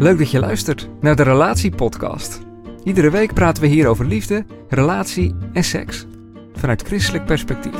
Leuk 0.00 0.18
dat 0.18 0.30
je 0.30 0.38
luistert 0.38 0.88
naar 1.00 1.16
de 1.16 1.22
Relatiepodcast. 1.22 2.40
Iedere 2.84 3.10
week 3.10 3.34
praten 3.34 3.62
we 3.62 3.68
hier 3.68 3.86
over 3.86 4.06
liefde, 4.06 4.46
relatie 4.68 5.34
en 5.52 5.64
seks. 5.64 6.06
Vanuit 6.54 6.82
christelijk 6.82 7.24
perspectief. 7.24 7.74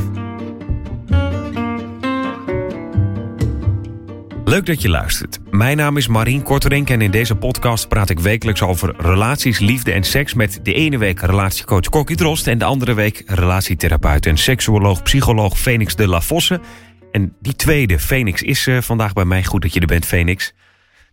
Leuk 4.44 4.66
dat 4.66 4.82
je 4.82 4.88
luistert. 4.88 5.38
Mijn 5.50 5.76
naam 5.76 5.96
is 5.96 6.06
Marien 6.06 6.42
Korterink 6.42 6.90
en 6.90 7.00
in 7.00 7.10
deze 7.10 7.36
podcast 7.36 7.88
praat 7.88 8.10
ik 8.10 8.20
wekelijks 8.20 8.62
over 8.62 8.94
relaties, 8.98 9.58
liefde 9.58 9.92
en 9.92 10.04
seks 10.04 10.34
met 10.34 10.60
de 10.62 10.72
ene 10.72 10.98
week 10.98 11.20
relatiecoach 11.20 11.88
Kokkie 11.88 12.16
Drost 12.16 12.46
en 12.46 12.58
de 12.58 12.64
andere 12.64 12.94
week 12.94 13.22
relatietherapeut 13.26 14.26
en 14.26 14.36
seksuoloog, 14.36 15.02
psycholoog 15.02 15.58
Phoenix 15.58 15.96
de 15.96 16.08
la 16.08 16.20
Vosse. 16.20 16.60
En 17.12 17.34
die 17.40 17.56
tweede, 17.56 17.98
Phoenix, 17.98 18.42
is 18.42 18.66
uh, 18.66 18.80
vandaag 18.80 19.12
bij 19.12 19.24
mij. 19.24 19.44
Goed 19.44 19.62
dat 19.62 19.74
je 19.74 19.80
er 19.80 19.86
bent, 19.86 20.06
Phoenix. 20.06 20.54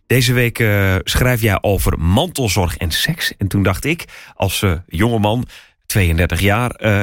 Deze 0.08 0.32
week 0.32 0.58
uh, 0.58 0.96
schrijf 1.04 1.40
jij 1.40 1.62
over 1.62 1.98
mantelzorg 1.98 2.76
en 2.76 2.90
seks. 2.90 3.36
En 3.36 3.48
toen 3.48 3.62
dacht 3.62 3.84
ik, 3.84 4.04
als 4.34 4.62
uh, 4.62 4.72
jongeman, 4.86 5.46
32 5.86 6.40
jaar, 6.40 6.80
uh, 6.80 7.02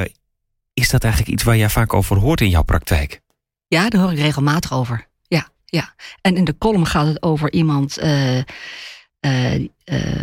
is 0.74 0.90
dat 0.90 1.04
eigenlijk 1.04 1.32
iets 1.32 1.42
waar 1.42 1.56
jij 1.56 1.68
vaak 1.70 1.94
over 1.94 2.16
hoort 2.16 2.40
in 2.40 2.48
jouw 2.48 2.62
praktijk? 2.62 3.20
Ja, 3.66 3.88
daar 3.88 4.00
hoor 4.00 4.12
ik 4.12 4.18
regelmatig 4.18 4.72
over. 4.72 5.06
Ja, 5.22 5.48
ja. 5.64 5.94
En 6.20 6.36
in 6.36 6.44
de 6.44 6.58
column 6.58 6.86
gaat 6.86 7.06
het 7.06 7.22
over 7.22 7.52
iemand 7.52 7.98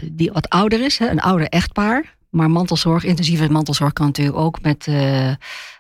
die 0.03 0.31
wat 0.31 0.49
ouder 0.49 0.83
is, 0.83 0.97
hè, 0.97 1.09
een 1.09 1.21
ouder 1.21 1.47
echtpaar. 1.47 2.15
Maar 2.29 2.49
mantelzorg, 2.49 3.03
intensieve 3.03 3.51
mantelzorg 3.51 3.93
kan 3.93 4.05
natuurlijk 4.05 4.37
ook 4.37 4.61
met 4.61 4.87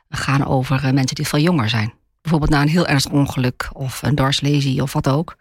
gaan 0.09 0.45
over 0.45 0.93
mensen 0.93 1.15
die 1.15 1.27
veel 1.27 1.39
jonger 1.39 1.69
zijn. 1.69 1.93
Bijvoorbeeld 2.21 2.51
na 2.51 2.61
een 2.61 2.67
heel 2.67 2.87
ernstig 2.87 3.11
ongeluk 3.11 3.69
of 3.73 4.01
een 4.03 4.15
dwarslesie 4.15 4.81
of 4.81 4.93
wat 4.93 5.09
ook 5.09 5.35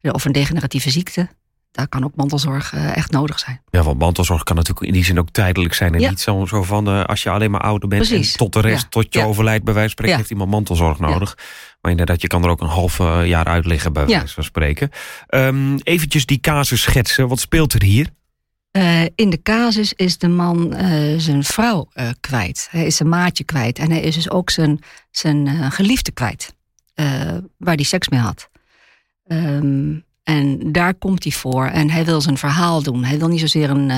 of 0.00 0.24
een 0.24 0.32
degeneratieve 0.32 0.90
ziekte. 0.90 1.28
Daar 1.72 1.88
kan 1.88 2.04
ook 2.04 2.14
mantelzorg 2.14 2.72
uh, 2.72 2.96
echt 2.96 3.10
nodig 3.10 3.38
zijn. 3.38 3.60
Ja, 3.70 3.82
want 3.82 3.98
mantelzorg 3.98 4.42
kan 4.42 4.56
natuurlijk 4.56 4.86
in 4.86 4.92
die 4.92 5.04
zin 5.04 5.18
ook 5.18 5.30
tijdelijk 5.30 5.74
zijn. 5.74 5.94
En 5.94 6.00
ja. 6.00 6.08
niet 6.08 6.20
zo, 6.20 6.46
zo 6.46 6.62
van 6.62 6.88
uh, 6.88 7.04
als 7.04 7.22
je 7.22 7.30
alleen 7.30 7.50
maar 7.50 7.60
ouder 7.60 7.88
bent 7.88 8.08
Precies. 8.08 8.32
en 8.32 8.38
tot 8.38 8.52
de 8.52 8.60
rest, 8.60 8.82
ja. 8.82 8.88
tot 8.88 9.12
je 9.14 9.18
ja. 9.18 9.24
overlijdt, 9.24 9.64
bij 9.64 9.74
wijze 9.74 9.88
van 9.88 9.98
spreken, 9.98 10.16
heeft 10.16 10.30
iemand 10.30 10.50
mantelzorg 10.50 10.98
nodig. 10.98 11.38
Maar 11.80 11.90
inderdaad, 11.90 12.20
je 12.20 12.26
kan 12.26 12.44
er 12.44 12.50
ook 12.50 12.60
een 12.60 12.68
half 12.68 12.98
uh, 12.98 13.26
jaar 13.26 13.44
uit 13.44 13.66
liggen, 13.66 13.92
bij 13.92 14.06
wijze 14.06 14.34
van 14.34 14.44
spreken. 14.44 14.90
Um, 15.28 15.78
eventjes 15.78 16.26
die 16.26 16.38
casus 16.40 16.82
schetsen. 16.82 17.28
Wat 17.28 17.40
speelt 17.40 17.72
er 17.72 17.82
hier? 17.82 18.08
Uh, 18.72 19.02
in 19.14 19.30
de 19.30 19.42
casus 19.42 19.92
is 19.92 20.18
de 20.18 20.28
man 20.28 20.74
uh, 20.74 21.18
zijn 21.18 21.44
vrouw 21.44 21.88
uh, 21.94 22.08
kwijt. 22.20 22.68
Hij 22.70 22.86
is 22.86 22.96
zijn 22.96 23.08
maatje 23.08 23.44
kwijt. 23.44 23.78
En 23.78 23.90
hij 23.90 24.00
is 24.00 24.14
dus 24.14 24.30
ook 24.30 24.50
zijn, 24.50 24.80
zijn 25.10 25.72
geliefde 25.72 26.10
kwijt. 26.10 26.54
waar 27.58 27.74
hij 27.74 27.82
seks 27.84 28.08
mee 28.08 28.20
had. 28.20 28.48
Um, 29.28 30.04
en 30.22 30.72
daar 30.72 30.94
komt 30.94 31.22
hij 31.22 31.32
voor. 31.32 31.66
En 31.66 31.90
hij 31.90 32.04
wil 32.04 32.20
zijn 32.20 32.38
verhaal 32.38 32.82
doen. 32.82 33.04
Hij 33.04 33.18
wil 33.18 33.28
niet 33.28 33.40
zozeer 33.40 33.70
een, 33.70 33.90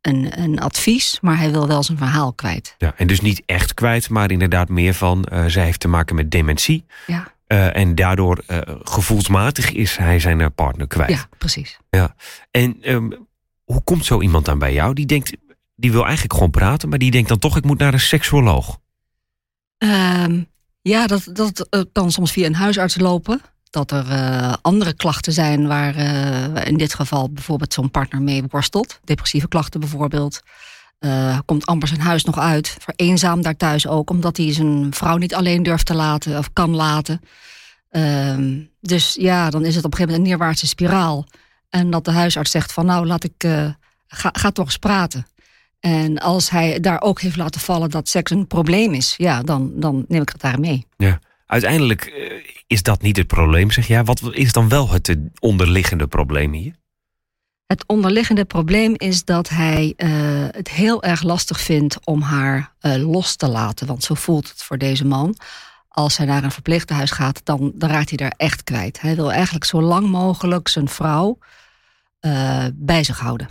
een, 0.00 0.40
een 0.40 0.60
advies, 0.60 1.18
maar 1.20 1.38
hij 1.38 1.50
wil 1.50 1.66
wel 1.66 1.82
zijn 1.82 1.98
verhaal 1.98 2.32
kwijt. 2.32 2.74
Ja, 2.78 2.94
en 2.96 3.06
dus 3.06 3.20
niet 3.20 3.42
echt 3.46 3.74
kwijt, 3.74 4.08
maar 4.08 4.30
inderdaad 4.30 4.68
meer 4.68 4.94
van... 4.94 5.26
zij 5.46 5.64
heeft 5.64 5.80
te 5.80 5.88
maken 5.88 6.16
met 6.16 6.30
dementie. 6.30 6.84
Ja. 7.06 7.32
en 7.72 7.94
daardoor 7.94 8.44
gevoelsmatig 8.82 9.72
is 9.72 9.96
hij 9.96 10.18
zijn 10.18 10.54
partner 10.54 10.86
kwijt. 10.86 11.10
Ja, 11.10 11.28
precies. 11.38 11.78
Ja. 11.90 12.14
En 12.50 12.76
um, 12.90 13.28
hoe 13.64 13.82
komt 13.84 14.04
zo 14.04 14.20
iemand 14.20 14.44
dan 14.44 14.58
bij 14.58 14.72
jou? 14.72 14.94
Die 14.94 15.06
denkt, 15.06 15.36
die 15.76 15.92
wil 15.92 16.04
eigenlijk 16.04 16.32
gewoon 16.32 16.50
praten, 16.50 16.88
maar 16.88 16.98
die 16.98 17.10
denkt 17.10 17.28
dan 17.28 17.38
toch, 17.38 17.56
ik 17.56 17.64
moet 17.64 17.78
naar 17.78 17.92
een 17.92 18.00
seksuoloog. 18.00 18.78
Um, 19.78 20.48
ja, 20.82 21.06
dat, 21.06 21.30
dat 21.32 21.68
kan 21.92 22.12
soms 22.12 22.32
via 22.32 22.46
een 22.46 22.54
huisarts 22.54 22.98
lopen. 22.98 23.40
Dat 23.70 23.90
er 23.90 24.06
uh, 24.06 24.52
andere 24.62 24.92
klachten 24.92 25.32
zijn 25.32 25.66
waar 25.66 25.96
uh, 25.96 26.64
in 26.64 26.76
dit 26.76 26.94
geval 26.94 27.30
bijvoorbeeld 27.30 27.72
zo'n 27.72 27.90
partner 27.90 28.22
mee 28.22 28.44
worstelt. 28.48 29.00
Depressieve 29.04 29.48
klachten 29.48 29.80
bijvoorbeeld. 29.80 30.42
komt 31.44 31.66
amper 31.66 31.88
zijn 31.88 32.00
huis 32.00 32.24
nog 32.24 32.38
uit. 32.38 32.76
Vereenzaam 32.78 33.42
daar 33.42 33.56
thuis 33.56 33.86
ook, 33.86 34.10
omdat 34.10 34.36
hij 34.36 34.52
zijn 34.52 34.94
vrouw 34.94 35.16
niet 35.16 35.34
alleen 35.34 35.62
durft 35.62 35.86
te 35.86 35.94
laten 35.94 36.38
of 36.38 36.52
kan 36.52 36.74
laten. 36.74 37.20
Um, 37.90 38.70
dus 38.80 39.16
ja, 39.20 39.50
dan 39.50 39.64
is 39.64 39.74
het 39.74 39.84
op 39.84 39.90
een 39.90 39.96
gegeven 39.96 39.98
moment 39.98 40.16
een 40.16 40.22
neerwaartse 40.22 40.66
spiraal. 40.66 41.26
En 41.68 41.90
dat 41.90 42.04
de 42.04 42.10
huisarts 42.10 42.50
zegt 42.50 42.72
van 42.72 42.86
nou, 42.86 43.06
laat 43.06 43.24
ik, 43.24 43.48
ga, 44.06 44.30
ga 44.32 44.50
toch 44.50 44.66
eens 44.66 44.76
praten. 44.76 45.26
En 45.80 46.18
als 46.18 46.50
hij 46.50 46.80
daar 46.80 47.00
ook 47.00 47.20
heeft 47.20 47.36
laten 47.36 47.60
vallen 47.60 47.90
dat 47.90 48.08
seks 48.08 48.30
een 48.30 48.46
probleem 48.46 48.94
is, 48.94 49.14
ja, 49.16 49.42
dan, 49.42 49.72
dan 49.74 50.04
neem 50.08 50.22
ik 50.22 50.28
het 50.28 50.40
daar 50.40 50.60
mee. 50.60 50.86
Ja, 50.96 51.20
uiteindelijk 51.50 52.12
uh, 52.16 52.32
is 52.66 52.82
dat 52.82 53.02
niet 53.02 53.16
het 53.16 53.26
probleem, 53.26 53.70
zeg 53.70 53.86
jij. 53.86 54.04
Wat 54.04 54.22
is 54.30 54.52
dan 54.52 54.68
wel 54.68 54.90
het 54.90 55.16
onderliggende 55.38 56.06
probleem 56.06 56.52
hier? 56.52 56.74
Het 57.66 57.84
onderliggende 57.86 58.44
probleem 58.44 58.94
is 58.96 59.24
dat 59.24 59.48
hij 59.48 59.94
uh, 59.96 60.08
het 60.50 60.70
heel 60.70 61.02
erg 61.02 61.22
lastig 61.22 61.60
vindt 61.60 62.06
om 62.06 62.22
haar 62.22 62.72
los 62.80 63.36
te 63.36 63.48
laten. 63.48 63.86
Want 63.86 64.04
zo 64.04 64.14
voelt 64.14 64.48
het 64.48 64.62
voor 64.62 64.78
deze 64.78 65.06
man 65.06 65.36
als 65.90 66.16
hij 66.16 66.26
naar 66.26 66.44
een 66.44 66.50
verpleeghuis 66.50 67.10
gaat, 67.10 67.40
dan, 67.44 67.72
dan 67.74 67.90
raakt 67.90 68.08
hij 68.08 68.18
daar 68.18 68.34
echt 68.36 68.64
kwijt. 68.64 69.00
Hij 69.00 69.14
wil 69.14 69.32
eigenlijk 69.32 69.64
zo 69.64 69.82
lang 69.82 70.08
mogelijk 70.08 70.68
zijn 70.68 70.88
vrouw 70.88 71.38
uh, 72.20 72.64
bij 72.74 73.04
zich 73.04 73.18
houden. 73.18 73.48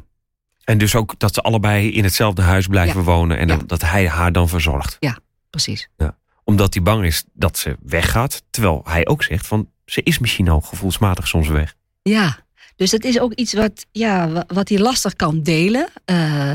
En 0.64 0.78
dus 0.78 0.96
ook 0.96 1.20
dat 1.20 1.34
ze 1.34 1.42
allebei 1.42 1.92
in 1.92 2.04
hetzelfde 2.04 2.42
huis 2.42 2.68
blijven 2.68 3.00
ja. 3.00 3.06
wonen 3.06 3.38
en 3.38 3.48
ja. 3.48 3.58
dat 3.66 3.82
hij 3.82 4.08
haar 4.08 4.32
dan 4.32 4.50
verzorgt. 4.50 4.98
Ja, 5.00 5.18
precies. 5.50 5.90
Ja. 5.98 6.18
Omdat 6.50 6.74
hij 6.74 6.84
bang 6.84 7.06
is 7.06 7.24
dat 7.34 7.58
ze 7.58 7.78
weggaat, 7.82 8.44
terwijl 8.50 8.82
hij 8.84 9.08
ook 9.08 9.24
zegt 9.24 9.48
van 9.48 9.70
ze 9.86 10.02
is 10.04 10.20
misschien 10.20 10.50
al 10.50 10.62
gevoelsmatig 10.62 11.28
soms 11.28 11.48
weg. 11.48 11.76
Ja, 12.02 12.40
dus 12.76 12.92
dat 12.92 13.04
is 13.04 13.20
ook 13.20 13.34
iets 13.34 13.54
wat, 13.54 13.86
ja, 13.92 14.46
wat 14.48 14.70
hij 14.70 14.80
lastig 14.80 15.16
kan 15.16 15.42
delen. 15.44 15.90
Uh, 16.06 16.54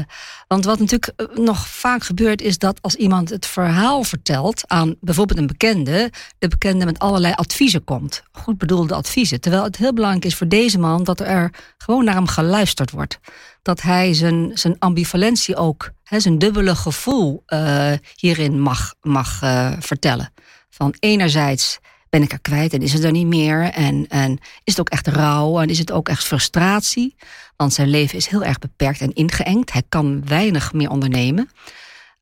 want 0.48 0.64
wat 0.64 0.78
natuurlijk 0.78 1.12
nog 1.34 1.68
vaak 1.68 2.02
gebeurt 2.04 2.42
is 2.42 2.58
dat 2.58 2.82
als 2.82 2.94
iemand 2.94 3.30
het 3.30 3.46
verhaal 3.46 4.04
vertelt 4.04 4.68
aan 4.68 4.96
bijvoorbeeld 5.00 5.38
een 5.38 5.46
bekende, 5.46 6.10
de 6.38 6.48
bekende 6.48 6.84
met 6.84 6.98
allerlei 6.98 7.34
adviezen 7.34 7.84
komt. 7.84 8.22
Goed 8.32 8.58
bedoelde 8.58 8.94
adviezen. 8.94 9.40
Terwijl 9.40 9.62
het 9.62 9.76
heel 9.76 9.92
belangrijk 9.92 10.24
is 10.24 10.34
voor 10.34 10.48
deze 10.48 10.78
man 10.78 11.04
dat 11.04 11.20
er 11.20 11.54
gewoon 11.78 12.04
naar 12.04 12.14
hem 12.14 12.26
geluisterd 12.26 12.90
wordt. 12.90 13.18
Dat 13.62 13.82
hij 13.82 14.14
zijn, 14.14 14.50
zijn 14.54 14.78
ambivalentie 14.78 15.56
ook, 15.56 15.90
zijn 16.20 16.38
dubbele 16.38 16.74
gevoel 16.74 17.42
uh, 17.48 17.92
hierin 18.16 18.60
mag, 18.60 18.94
mag 19.02 19.42
uh, 19.42 19.72
vertellen. 19.78 20.32
Van 20.70 20.94
enerzijds 20.98 21.78
ben 22.10 22.22
ik 22.22 22.32
er 22.32 22.40
kwijt 22.40 22.72
en 22.72 22.82
is 22.82 22.92
het 22.92 23.04
er 23.04 23.10
niet 23.10 23.26
meer? 23.26 23.62
En, 23.62 24.06
en 24.08 24.38
is 24.64 24.76
het 24.76 24.80
ook 24.80 24.88
echt 24.88 25.06
rouw 25.06 25.60
en 25.60 25.68
is 25.68 25.78
het 25.78 25.92
ook 25.92 26.08
echt 26.08 26.24
frustratie? 26.24 27.16
Want 27.56 27.72
zijn 27.72 27.88
leven 27.88 28.18
is 28.18 28.26
heel 28.26 28.44
erg 28.44 28.58
beperkt 28.58 29.00
en 29.00 29.14
ingeëngd. 29.14 29.72
Hij 29.72 29.82
kan 29.88 30.26
weinig 30.26 30.72
meer 30.72 30.90
ondernemen. 30.90 31.48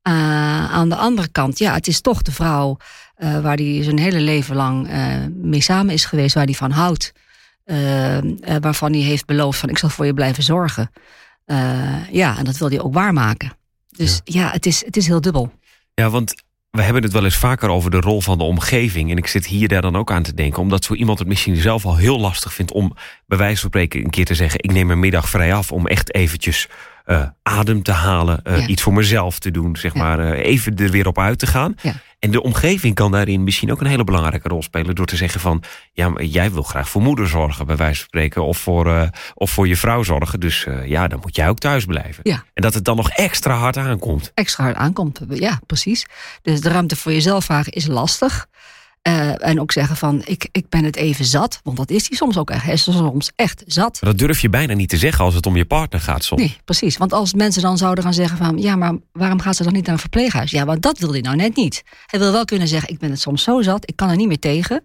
Uh, 0.08 0.72
aan 0.72 0.88
de 0.88 0.96
andere 0.96 1.28
kant, 1.28 1.58
ja, 1.58 1.74
het 1.74 1.86
is 1.86 2.00
toch 2.00 2.22
de 2.22 2.32
vrouw 2.32 2.76
waar 3.16 3.56
hij 3.56 3.82
zijn 3.82 3.98
hele 3.98 4.20
leven 4.20 4.56
lang 4.56 4.88
mee 5.34 5.60
samen 5.60 5.94
is 5.94 6.04
geweest, 6.04 6.34
waar 6.34 6.44
hij 6.44 6.54
van 6.54 6.70
houdt. 6.70 7.12
waarvan 8.60 8.92
hij 8.92 9.00
heeft 9.00 9.26
beloofd 9.26 9.58
van 9.58 9.68
ik 9.68 9.78
zal 9.78 9.88
voor 9.88 10.06
je 10.06 10.14
blijven 10.14 10.42
zorgen. 10.42 10.90
ja, 12.10 12.38
en 12.38 12.44
dat 12.44 12.56
wil 12.56 12.68
hij 12.68 12.80
ook 12.80 12.94
waarmaken. 12.94 13.52
Dus 13.96 14.20
ja, 14.24 14.40
ja 14.40 14.50
het, 14.50 14.66
is, 14.66 14.84
het 14.84 14.96
is 14.96 15.06
heel 15.06 15.20
dubbel. 15.20 15.52
Ja, 15.94 16.10
want 16.10 16.34
we 16.70 16.82
hebben 16.82 17.02
het 17.02 17.12
wel 17.12 17.24
eens 17.24 17.36
vaker 17.36 17.68
over 17.68 17.90
de 17.90 18.00
rol 18.00 18.20
van 18.20 18.38
de 18.38 18.44
omgeving. 18.44 19.10
En 19.10 19.16
ik 19.16 19.26
zit 19.26 19.46
hier 19.46 19.68
daar 19.68 19.82
dan 19.82 19.96
ook 19.96 20.10
aan 20.10 20.22
te 20.22 20.34
denken. 20.34 20.62
Omdat 20.62 20.84
zo 20.84 20.94
iemand 20.94 21.18
het 21.18 21.28
misschien 21.28 21.56
zelf 21.56 21.84
al 21.84 21.96
heel 21.96 22.18
lastig 22.20 22.54
vindt 22.54 22.72
om 22.72 22.96
bij 23.32 23.40
wijze 23.40 23.60
van 23.60 23.68
spreken 23.68 24.04
een 24.04 24.10
keer 24.10 24.24
te 24.24 24.34
zeggen: 24.34 24.62
ik 24.62 24.72
neem 24.72 24.90
een 24.90 24.98
middag 24.98 25.28
vrij 25.28 25.54
af 25.54 25.72
om 25.72 25.86
echt 25.86 26.14
eventjes 26.14 26.68
uh, 27.06 27.26
adem 27.42 27.82
te 27.82 27.92
halen, 27.92 28.40
uh, 28.44 28.58
ja. 28.58 28.66
iets 28.66 28.82
voor 28.82 28.92
mezelf 28.92 29.38
te 29.38 29.50
doen, 29.50 29.76
zeg 29.76 29.94
ja. 29.94 30.02
maar, 30.02 30.20
uh, 30.20 30.44
even 30.44 30.76
er 30.76 30.90
weer 30.90 31.06
op 31.06 31.18
uit 31.18 31.38
te 31.38 31.46
gaan. 31.46 31.74
Ja. 31.82 31.94
En 32.18 32.30
de 32.30 32.42
omgeving 32.42 32.94
kan 32.94 33.10
daarin 33.10 33.44
misschien 33.44 33.72
ook 33.72 33.80
een 33.80 33.86
hele 33.86 34.04
belangrijke 34.04 34.48
rol 34.48 34.62
spelen 34.62 34.94
door 34.94 35.06
te 35.06 35.16
zeggen 35.16 35.40
van, 35.40 35.62
ja, 35.92 36.08
maar 36.08 36.24
jij 36.24 36.52
wil 36.52 36.62
graag 36.62 36.88
voor 36.88 37.02
moeder 37.02 37.28
zorgen, 37.28 37.66
bij 37.66 37.76
wijze 37.76 37.98
van 37.98 38.04
spreken, 38.04 38.44
of 38.44 38.58
voor, 38.58 39.10
of 39.34 39.50
voor 39.50 39.68
je 39.68 39.76
vrouw 39.76 40.02
zorgen. 40.02 40.40
Dus 40.40 40.66
ja, 40.84 41.08
dan 41.08 41.18
moet 41.22 41.36
jij 41.36 41.48
ook 41.48 41.58
thuis 41.58 41.84
blijven. 41.84 42.20
Ja. 42.22 42.44
En 42.54 42.62
dat 42.62 42.74
het 42.74 42.84
dan 42.84 42.96
nog 42.96 43.10
extra 43.10 43.54
hard 43.54 43.76
aankomt. 43.76 44.30
Extra 44.34 44.64
hard 44.64 44.76
aankomt, 44.76 45.20
ja, 45.28 45.60
precies. 45.66 46.06
Dus 46.42 46.60
de 46.60 46.68
ruimte 46.68 46.96
voor 46.96 47.12
jezelf 47.12 47.44
vragen 47.44 47.72
is 47.72 47.86
lastig. 47.86 48.46
Uh, 49.08 49.46
en 49.46 49.60
ook 49.60 49.72
zeggen 49.72 49.96
van, 49.96 50.22
ik, 50.24 50.48
ik 50.52 50.68
ben 50.68 50.84
het 50.84 50.96
even 50.96 51.24
zat. 51.24 51.60
Want 51.62 51.76
dat 51.76 51.90
is 51.90 52.08
hij 52.08 52.16
soms 52.16 52.36
ook 52.36 52.50
echt. 52.50 52.64
Hij 52.64 52.72
is 52.72 52.82
soms 52.82 53.32
echt 53.36 53.62
zat. 53.66 53.98
Dat 54.00 54.18
durf 54.18 54.40
je 54.40 54.48
bijna 54.48 54.74
niet 54.74 54.88
te 54.88 54.96
zeggen 54.96 55.24
als 55.24 55.34
het 55.34 55.46
om 55.46 55.56
je 55.56 55.64
partner 55.64 56.00
gaat 56.00 56.24
soms. 56.24 56.40
Nee, 56.40 56.56
precies. 56.64 56.96
Want 56.96 57.12
als 57.12 57.34
mensen 57.34 57.62
dan 57.62 57.78
zouden 57.78 58.04
gaan 58.04 58.14
zeggen 58.14 58.36
van... 58.38 58.58
ja, 58.58 58.76
maar 58.76 58.94
waarom 59.12 59.40
gaat 59.40 59.56
ze 59.56 59.62
dan 59.62 59.72
niet 59.72 59.84
naar 59.84 59.94
een 59.94 60.00
verpleeghuis? 60.00 60.50
Ja, 60.50 60.64
want 60.64 60.82
dat 60.82 60.98
wil 60.98 61.12
hij 61.12 61.20
nou 61.20 61.36
net 61.36 61.56
niet. 61.56 61.82
Hij 62.06 62.18
wil 62.18 62.32
wel 62.32 62.44
kunnen 62.44 62.68
zeggen, 62.68 62.88
ik 62.88 62.98
ben 62.98 63.10
het 63.10 63.20
soms 63.20 63.42
zo 63.42 63.62
zat. 63.62 63.88
Ik 63.88 63.96
kan 63.96 64.10
er 64.10 64.16
niet 64.16 64.28
meer 64.28 64.38
tegen. 64.38 64.84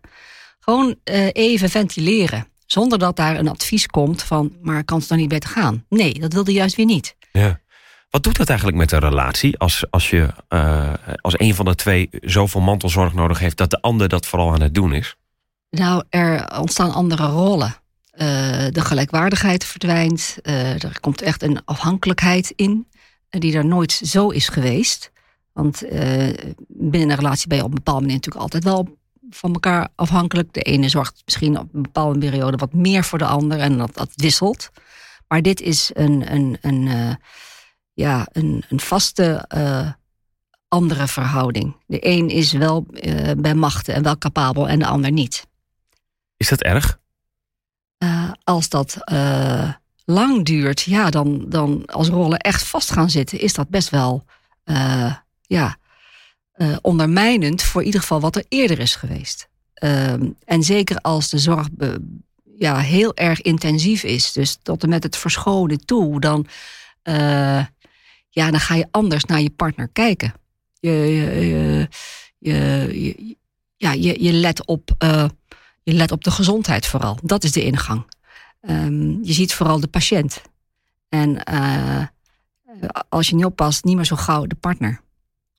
Gewoon 0.60 0.96
uh, 1.04 1.28
even 1.32 1.70
ventileren. 1.70 2.48
Zonder 2.66 3.00
dat 3.00 3.16
daar 3.16 3.40
een 3.40 3.48
advies 3.48 3.88
komt 3.88 4.24
van... 4.24 4.54
maar 4.62 4.84
kan 4.84 5.00
het 5.00 5.08
dan 5.08 5.18
niet 5.18 5.30
beter 5.30 5.50
gaan? 5.50 5.86
Nee, 5.90 6.14
dat 6.14 6.34
wilde 6.34 6.52
juist 6.52 6.76
weer 6.76 6.86
niet. 6.86 7.16
Ja. 7.32 7.60
Wat 8.10 8.24
doet 8.24 8.38
dat 8.38 8.48
eigenlijk 8.48 8.78
met 8.78 8.92
een 8.92 9.00
relatie 9.00 9.58
als, 9.58 9.86
als 9.90 10.10
je 10.10 10.28
uh, 10.50 10.94
als 11.22 11.40
een 11.40 11.56
van 11.56 11.66
de 11.66 11.76
twee 11.76 12.10
zoveel 12.12 12.62
mantelzorg 12.62 13.14
nodig 13.14 13.40
heeft 13.40 13.58
dat 13.58 13.70
de 13.70 13.82
ander 13.82 14.10
dat 14.10 14.26
vooral 14.26 14.54
aan 14.54 14.62
het 14.62 14.74
doen 14.74 14.94
is? 14.94 15.16
Nou, 15.70 16.04
er 16.10 16.60
ontstaan 16.60 16.94
andere 16.94 17.26
rollen. 17.26 17.76
Uh, 18.14 18.22
de 18.70 18.82
gelijkwaardigheid 18.82 19.66
verdwijnt. 19.66 20.38
Uh, 20.44 20.84
er 20.84 21.00
komt 21.00 21.22
echt 21.22 21.44
een 21.44 21.62
afhankelijkheid 21.66 22.54
in, 22.56 22.88
die 23.30 23.58
er 23.58 23.66
nooit 23.66 23.92
zo 23.92 24.30
is 24.30 24.48
geweest. 24.48 25.12
Want 25.54 25.84
binnen 26.68 27.10
een 27.10 27.16
relatie 27.16 27.48
ben 27.48 27.58
je 27.58 27.64
op 27.64 27.70
een 27.70 27.76
bepaalde 27.76 28.02
manier 28.02 28.16
natuurlijk 28.16 28.44
altijd 28.44 28.64
wel 28.64 28.98
van 29.30 29.54
elkaar 29.54 29.88
afhankelijk. 29.96 30.54
De 30.54 30.62
ene 30.62 30.90
zorgt 30.90 31.22
misschien 31.26 31.60
op 31.60 31.74
een 31.74 31.82
bepaalde 31.82 32.20
periode 32.20 32.58
wat 32.58 32.74
meer 32.74 33.04
voor 33.04 33.18
de 33.18 33.26
ander 33.26 33.60
en 33.60 33.78
dat, 33.78 33.94
dat 33.94 34.10
wisselt. 34.16 34.70
Maar 35.28 35.42
dit 35.42 35.62
is 35.62 35.92
een, 35.94 36.34
een, 36.34 36.58
een 36.62 37.18
ja, 37.98 38.28
een, 38.32 38.64
een 38.70 38.80
vaste 38.80 39.46
uh, 39.56 39.92
andere 40.68 41.08
verhouding. 41.08 41.76
De 41.86 42.08
een 42.08 42.30
is 42.30 42.52
wel 42.52 42.86
uh, 42.92 43.32
bij 43.38 43.56
machten 43.56 43.94
en 43.94 44.04
wel 44.04 44.18
capabel 44.18 44.70
en 44.70 44.80
de 44.80 44.86
ander 44.86 45.12
niet. 45.12 45.48
Is 46.38 46.50
dat 46.50 46.62
erg? 46.62 47.00
Uh, 48.04 48.32
als 48.44 48.70
dat 48.70 48.98
lang 50.06 50.46
duurt, 50.46 50.82
ja, 50.82 51.10
dan, 51.10 51.46
dan 51.50 51.86
als 51.86 52.08
rollen 52.08 52.40
echt 52.40 52.64
vast 52.64 52.92
gaan 52.92 53.10
zitten, 53.10 53.40
is 53.40 53.54
dat 53.54 53.70
best 53.70 53.90
wel 53.90 54.26
ja, 55.42 55.78
ondermijnend 56.82 57.64
voor 57.64 57.84
ieder 57.84 58.00
geval 58.00 58.20
wat 58.20 58.36
er 58.36 58.46
eerder 58.48 58.80
is 58.80 58.96
geweest. 58.96 59.50
Ehm, 59.74 60.30
en 60.46 60.64
zeker 60.64 60.98
als 60.98 61.30
de 61.30 61.38
zorg 61.38 61.68
ja, 62.58 62.78
heel 62.78 63.16
erg 63.16 63.42
intensief 63.42 64.04
is, 64.04 64.32
dus 64.32 64.58
tot 64.64 64.84
en 64.84 64.90
met 64.90 65.04
het 65.04 65.18
verschonen 65.18 65.86
toe, 65.86 66.20
dan 66.20 66.48
ja, 68.38 68.52
dan 68.52 68.60
ga 68.60 68.76
je 68.76 68.88
anders 68.92 69.26
naar 69.26 69.42
je 69.42 69.50
partner 69.50 69.88
kijken. 69.88 70.34
Je, 70.80 70.92
je, 70.92 71.88
je, 72.38 73.36
ja, 73.78 73.92
je, 73.92 74.24
je, 74.24 74.34
let 74.34 74.66
op, 74.66 74.96
uh, 75.04 75.26
je 75.84 75.94
let 75.94 76.12
op 76.12 76.24
de 76.24 76.32
gezondheid 76.32 76.86
vooral. 76.86 77.20
Dat 77.24 77.44
is 77.44 77.52
de 77.52 77.64
ingang. 77.64 78.06
Um, 78.62 79.20
je 79.24 79.34
ziet 79.34 79.54
vooral 79.54 79.80
de 79.80 79.88
patiënt. 79.88 80.42
En 81.10 81.42
uh, 81.52 82.04
als 83.10 83.30
je 83.30 83.36
niet 83.36 83.46
oppast, 83.46 83.84
niet 83.84 83.96
meer 83.96 84.06
zo 84.06 84.16
gauw 84.16 84.46
de 84.46 84.56
partner. 84.56 85.02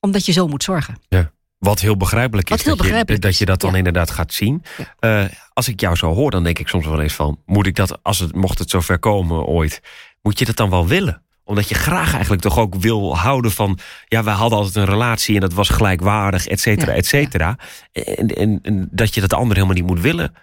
Omdat 0.00 0.26
je 0.26 0.32
zo 0.32 0.48
moet 0.48 0.62
zorgen. 0.62 0.98
Ja. 1.08 1.32
Wat 1.58 1.80
heel 1.80 1.96
begrijpelijk 1.96 2.50
is. 2.50 2.56
Heel 2.56 2.76
dat, 2.76 2.82
begrijpelijk 2.82 3.22
je, 3.22 3.28
dat 3.28 3.38
je 3.38 3.44
dat 3.44 3.60
dan 3.60 3.70
ja. 3.70 3.76
inderdaad 3.76 4.10
gaat 4.10 4.32
zien. 4.32 4.62
Ja. 5.00 5.24
Uh, 5.24 5.30
als 5.52 5.68
ik 5.68 5.80
jou 5.80 5.96
zo 5.96 6.14
hoor, 6.14 6.30
dan 6.30 6.44
denk 6.44 6.58
ik 6.58 6.68
soms 6.68 6.86
wel 6.86 7.00
eens 7.00 7.14
van... 7.14 7.42
moet 7.46 7.66
ik 7.66 7.76
dat, 7.76 8.02
als 8.02 8.18
het, 8.18 8.34
mocht 8.34 8.58
het 8.58 8.70
zover 8.70 8.98
komen 8.98 9.44
ooit... 9.44 9.80
moet 10.22 10.38
je 10.38 10.44
dat 10.44 10.56
dan 10.56 10.70
wel 10.70 10.86
willen? 10.86 11.22
Omdat 11.48 11.68
je 11.68 11.74
graag 11.74 12.12
eigenlijk 12.12 12.42
toch 12.42 12.58
ook 12.58 12.74
wil 12.74 13.16
houden 13.16 13.50
van... 13.50 13.78
ja, 14.08 14.24
wij 14.24 14.34
hadden 14.34 14.58
altijd 14.58 14.76
een 14.76 14.92
relatie 14.92 15.34
en 15.34 15.40
dat 15.40 15.52
was 15.52 15.68
gelijkwaardig, 15.68 16.46
et 16.46 16.60
cetera, 16.60 16.92
Ja, 16.92 16.96
et 16.96 17.06
cetera. 17.06 17.56
En, 17.92 18.28
en, 18.28 18.58
en 18.62 18.88
dat 18.90 19.14
je 19.14 19.20
dat 19.20 19.30
de 19.30 19.36
ander 19.36 19.54
helemaal 19.54 19.76
niet 19.76 19.86
moet 19.86 20.00
willen. 20.00 20.34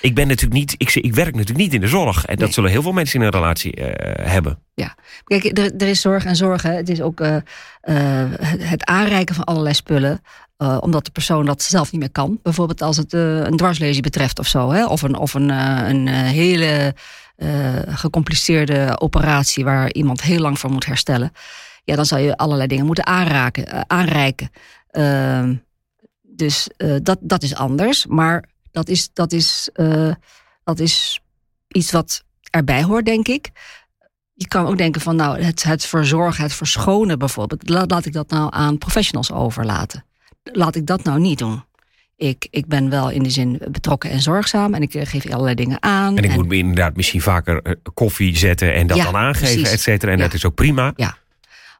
Ik 0.00 0.14
ben 0.14 0.26
natuurlijk 0.26 0.60
niet, 0.60 0.74
ik, 0.76 0.94
ik 0.94 1.14
werk 1.14 1.32
natuurlijk 1.34 1.58
niet 1.58 1.74
in 1.74 1.80
de 1.80 1.88
zorg. 1.88 2.24
En 2.24 2.36
dat 2.36 2.52
zullen 2.52 2.70
heel 2.70 2.82
veel 2.82 2.92
mensen 2.92 3.20
in 3.20 3.26
een 3.26 3.32
relatie 3.32 3.74
eh, 3.74 4.32
hebben. 4.32 4.58
Kijk, 5.24 5.58
er, 5.58 5.76
er 5.76 5.88
is 5.88 6.00
zorg 6.00 6.24
en 6.24 6.36
zorgen. 6.36 6.76
Het 6.76 6.88
is 6.88 7.00
ook 7.00 7.20
eh, 7.20 7.36
eh, 7.80 8.30
het, 8.58 8.84
aanreiken 8.84 9.34
van 9.34 9.44
allerlei 9.44 9.74
spullen. 9.74 10.20
omdat 10.80 11.04
de 11.04 11.10
persoon 11.10 11.46
dat 11.46 11.62
zelf 11.62 11.92
niet 11.92 12.00
meer 12.00 12.10
kan. 12.10 12.38
Bijvoorbeeld 12.42 12.82
als 12.82 12.96
het 12.96 13.12
een 13.12 13.56
dwarslesie 13.56 14.02
betreft 14.02 14.38
of 14.38 14.46
zo. 14.46 14.70
Hè? 14.70 14.86
Of 14.86 15.02
een, 15.02 15.16
of 15.16 15.34
een, 15.34 15.48
een 15.48 16.06
hele 16.08 16.94
eh, 17.40 17.96
gecompliceerde 17.96 19.00
operatie 19.00 19.64
waar 19.64 19.92
iemand 19.92 20.22
heel 20.22 20.40
lang 20.40 20.58
voor 20.58 20.70
moet 20.70 20.86
herstellen. 20.86 21.32
Ja, 21.84 21.96
dan 21.96 22.06
zou 22.06 22.20
je 22.20 22.36
allerlei 22.36 22.68
dingen 22.68 22.86
moeten 22.86 23.06
aanraken, 23.06 23.66
eh, 23.66 23.80
aanreiken. 23.86 24.50
Ehm, 24.90 25.54
dus 26.22 26.68
eh, 26.76 26.96
dat, 27.02 27.18
dat 27.20 27.42
is 27.42 27.54
anders. 27.54 28.06
Maar 28.06 28.48
dat 28.70 28.88
is, 28.88 29.10
dat, 29.12 29.32
is, 29.32 29.70
dat 30.64 30.78
is 30.78 31.20
iets 31.68 31.90
wat 31.90 32.24
erbij 32.50 32.82
hoort, 32.82 33.04
denk 33.04 33.28
ik 33.28 33.50
je 34.34 34.48
kan 34.48 34.66
ook 34.66 34.78
denken 34.78 35.00
van 35.00 35.16
nou, 35.16 35.42
het, 35.42 35.62
het 35.62 35.86
verzorgen, 35.86 36.42
het 36.42 36.52
verschonen 36.52 37.18
bijvoorbeeld. 37.18 37.68
Laat 37.68 38.04
ik 38.04 38.12
dat 38.12 38.30
nou 38.30 38.48
aan 38.54 38.78
professionals 38.78 39.32
overlaten. 39.32 40.04
Laat 40.42 40.74
ik 40.74 40.86
dat 40.86 41.02
nou 41.02 41.20
niet 41.20 41.38
doen. 41.38 41.62
Ik, 42.20 42.46
ik 42.50 42.66
ben 42.66 42.90
wel 42.90 43.10
in 43.10 43.22
de 43.22 43.30
zin 43.30 43.60
betrokken 43.70 44.10
en 44.10 44.20
zorgzaam 44.20 44.74
en 44.74 44.82
ik 44.82 44.94
eh, 44.94 45.06
geef 45.06 45.30
allerlei 45.30 45.54
dingen 45.54 45.82
aan. 45.82 46.16
En 46.16 46.24
ik 46.24 46.34
moet 46.34 46.48
me 46.48 46.56
inderdaad 46.56 46.96
misschien 46.96 47.20
vaker 47.20 47.62
eh, 47.62 47.72
koffie 47.94 48.36
zetten 48.36 48.74
en 48.74 48.86
dat 48.86 48.96
Ja, 48.96 49.04
dan 49.04 49.16
aangeven, 49.16 49.70
et 49.70 49.80
cetera. 49.80 50.12
En 50.12 50.18
Ja. 50.18 50.24
dat 50.24 50.34
is 50.34 50.44
ook 50.44 50.54
prima. 50.54 50.92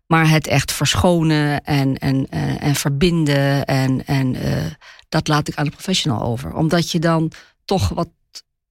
Maar 0.07 0.29
het 0.29 0.47
echt 0.47 0.73
verschonen 0.73 1.65
en, 1.65 1.99
en, 1.99 2.27
en, 2.31 2.61
en 2.61 2.75
verbinden, 2.75 3.65
en, 3.65 4.07
en, 4.07 4.35
eh, 4.35 4.65
dat 5.09 5.29
laat 5.29 5.49
ik 5.49 5.55
aan 5.55 5.65
de 5.65 5.71
professional 5.71 6.23
over. 6.23 6.55
Omdat 6.55 6.91
je 6.91 6.99
dan 6.99 7.33
toch 7.65 7.89
wat, 7.89 8.09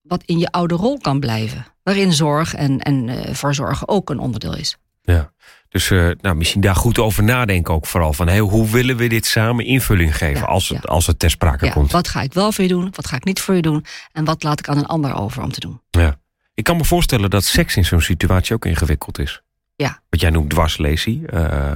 wat 0.02 0.24
in 0.26 0.40
je 0.40 0.52
oude 0.52 0.76
rol 0.76 0.98
kan 0.98 1.20
blijven. 1.20 1.66
Waarin 1.84 2.14
zorg 2.14 2.54
en, 2.56 2.80
en 2.80 3.10
eh, 3.10 3.34
verzorgen 3.34 3.88
ook 3.88 4.10
een 4.10 4.20
onderdeel 4.20 4.56
is. 4.56 4.78
Ja. 5.02 5.32
Dus 5.70 5.92
eh, 5.92 6.10
nou, 6.22 6.36
misschien 6.36 6.62
daar 6.62 6.76
goed 6.76 7.00
over 7.00 7.24
nadenken 7.24 7.74
ook 7.74 7.86
vooral. 7.86 8.14
Van, 8.14 8.28
hey, 8.28 8.40
hoe 8.40 8.70
willen 8.70 8.98
we 8.98 9.08
dit 9.08 9.26
samen 9.26 9.66
invulling 9.66 10.18
geven 10.18 10.40
Ja, 10.42 10.46
als, 10.46 10.70
het, 10.70 10.84
ja. 10.84 10.90
als 10.90 11.08
het 11.08 11.20
ter 11.20 11.30
sprake 11.30 11.66
Ja, 11.66 11.72
komt? 11.72 11.92
wat 11.92 12.08
ga 12.08 12.22
ik 12.22 12.34
wel 12.34 12.52
voor 12.52 12.64
je 12.64 12.70
doen? 12.70 12.90
Wat 12.96 13.08
ga 13.08 13.16
ik 13.16 13.24
niet 13.24 13.42
voor 13.42 13.56
je 13.56 13.62
doen? 13.62 13.86
En 14.12 14.26
wat 14.26 14.44
laat 14.44 14.60
ik 14.60 14.68
aan 14.70 14.78
een 14.78 14.86
ander 14.86 15.14
over 15.16 15.44
om 15.44 15.52
te 15.52 15.60
doen? 15.60 15.82
Ja. 15.90 16.20
Ik 16.54 16.64
kan 16.64 16.78
me 16.78 16.86
voorstellen 16.86 17.30
dat 17.30 17.44
seks 17.44 17.76
in 17.76 17.86
zo'n 17.86 18.02
situatie 18.02 18.56
ook 18.56 18.66
ingewikkeld 18.66 19.20
is. 19.20 19.42
Ja. 19.76 20.00
Wat 20.10 20.20
jij 20.22 20.30
noemt 20.30 20.50
dwarslesie. 20.50 21.28
eh, 21.28 21.74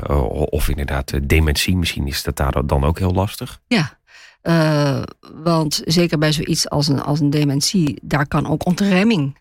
of 0.50 0.70
inderdaad 0.70 1.12
eh, 1.12 1.20
dementie. 1.24 1.78
Misschien 1.78 2.08
is 2.08 2.24
dat 2.24 2.36
daar 2.36 2.66
dan 2.66 2.84
ook 2.84 3.00
heel 3.00 3.14
lastig. 3.14 3.60
Ja, 3.68 3.98
want 5.44 5.82
zeker 5.86 6.18
bij 6.18 6.32
zoiets 6.32 6.70
als 6.70 6.88
een, 6.88 7.02
als 7.02 7.20
een 7.20 7.30
dementie, 7.30 8.00
daar 8.02 8.28
kan 8.28 8.48
ook 8.50 8.66
ontremming 8.66 9.38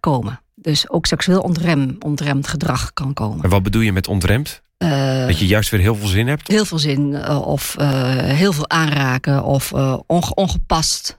komen. 0.00 0.40
Dus 0.66 0.88
ook 0.90 1.06
seksueel 1.06 1.40
ontrem, 1.40 1.96
ontremd 2.00 2.46
gedrag 2.46 2.92
kan 2.92 3.12
komen. 3.12 3.44
En 3.44 3.50
wat 3.50 3.62
bedoel 3.62 3.82
je 3.82 3.92
met 3.92 4.08
ontremd? 4.08 4.62
Eh, 4.76 5.26
Dat 5.26 5.38
je 5.38 5.46
juist 5.46 5.70
weer 5.70 5.80
heel 5.80 5.94
veel 5.94 6.08
zin 6.08 6.26
hebt? 6.28 6.48
heel 6.48 6.64
veel 6.64 6.78
zin 6.78 7.14
eh, 7.14 7.46
of 7.46 7.76
eh, 7.76 8.16
heel 8.16 8.52
veel 8.52 8.68
aanraken 8.70 9.44
of 9.44 9.72
onge- 10.06 10.34
ongepast 10.34 11.18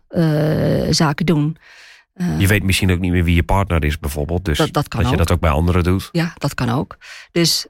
zaken 0.90 1.26
doen. 1.26 1.58
Je 2.38 2.48
weet 2.48 2.64
misschien 2.64 2.92
ook 2.92 3.00
niet 3.00 3.12
meer 3.12 3.24
wie 3.24 3.36
je 3.36 3.44
partner 3.44 3.84
is 3.84 4.00
bijvoorbeeld. 4.00 4.46
Dus 4.46 4.58
Dat- 4.58 4.74
dat 4.74 4.88
kan 4.88 5.02
je 5.06 5.08
ook. 5.12 5.18
dat 5.18 5.32
ook 5.32 5.40
bij 5.40 5.50
anderen 5.50 5.84
doet. 5.84 6.10
Ja, 6.12 6.34
dat 6.38 6.54
kan 6.54 6.70
ook. 6.70 6.98
Dus 7.32 7.68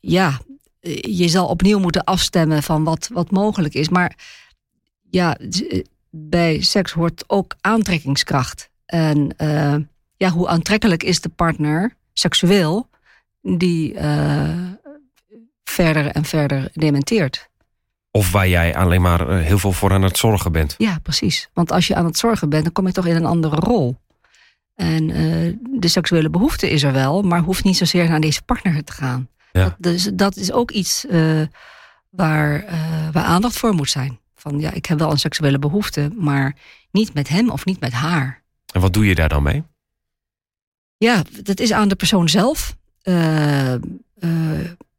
ja, 0.00 0.38
je 1.00 1.28
zal 1.28 1.46
opnieuw 1.46 1.78
moeten 1.78 2.04
afstemmen 2.04 2.62
van 2.62 2.84
wat, 2.84 3.08
wat 3.12 3.30
mogelijk 3.30 3.74
is. 3.74 3.88
Maar 3.88 4.16
ja, 5.10 5.38
bij 6.10 6.60
seks 6.62 6.92
hoort 6.92 7.24
ook 7.26 7.54
aantrekkingskracht. 7.60 8.70
En 8.86 9.34
eh, 9.36 9.74
ja, 10.16 10.28
hoe 10.28 10.48
aantrekkelijk 10.48 11.02
is 11.02 11.20
de 11.20 11.28
partner 11.28 11.96
seksueel 12.12 12.88
die 13.42 13.94
eh, 13.94 14.70
verder 15.64 16.06
en 16.06 16.24
verder 16.24 16.70
dementeert? 16.72 17.48
Of 18.10 18.32
waar 18.32 18.48
jij 18.48 18.76
alleen 18.76 19.02
maar 19.02 19.28
eh, 19.28 19.44
heel 19.44 19.58
veel 19.58 19.72
voor 19.72 19.92
aan 19.92 20.02
het 20.02 20.18
zorgen 20.18 20.52
bent. 20.52 20.74
Ja, 20.78 20.98
precies. 21.02 21.48
Want 21.52 21.72
als 21.72 21.86
je 21.86 21.94
aan 21.94 22.04
het 22.04 22.18
zorgen 22.18 22.48
bent, 22.48 22.64
dan 22.64 22.72
kom 22.72 22.86
je 22.86 22.92
toch 22.92 23.06
in 23.06 23.16
een 23.16 23.24
andere 23.24 23.56
rol. 23.56 23.96
En 24.74 25.06
de 25.80 25.88
seksuele 25.88 26.30
behoefte 26.30 26.70
is 26.70 26.82
er 26.82 26.92
wel, 26.92 27.22
maar 27.22 27.40
hoeft 27.40 27.64
niet 27.64 27.76
zozeer 27.76 28.08
naar 28.08 28.20
deze 28.20 28.42
partner 28.42 28.84
te 28.84 28.92
gaan. 28.92 29.28
Ja. 29.52 29.64
Dat, 29.64 29.74
dus 29.78 30.10
dat 30.14 30.36
is 30.36 30.52
ook 30.52 30.70
iets 30.70 31.06
waar, 32.16 32.62
eh, 32.64 33.08
waar 33.12 33.24
aandacht 33.24 33.56
voor 33.56 33.74
moet 33.74 33.90
zijn. 33.90 34.18
Van 34.34 34.60
ja, 34.60 34.72
ik 34.72 34.86
heb 34.86 34.98
wel 34.98 35.10
een 35.10 35.18
seksuele 35.18 35.58
behoefte, 35.58 36.10
maar 36.18 36.56
niet 36.90 37.14
met 37.14 37.28
hem 37.28 37.50
of 37.50 37.64
niet 37.64 37.80
met 37.80 37.92
haar. 37.92 38.42
En 38.72 38.80
wat 38.80 38.92
doe 38.92 39.06
je 39.06 39.14
daar 39.14 39.28
dan 39.28 39.42
mee? 39.42 39.64
Ja, 40.96 41.22
dat 41.42 41.60
is 41.60 41.72
aan 41.72 41.88
de 41.88 41.94
persoon 41.94 42.28
zelf. 42.28 42.76
Eh, 43.02 43.74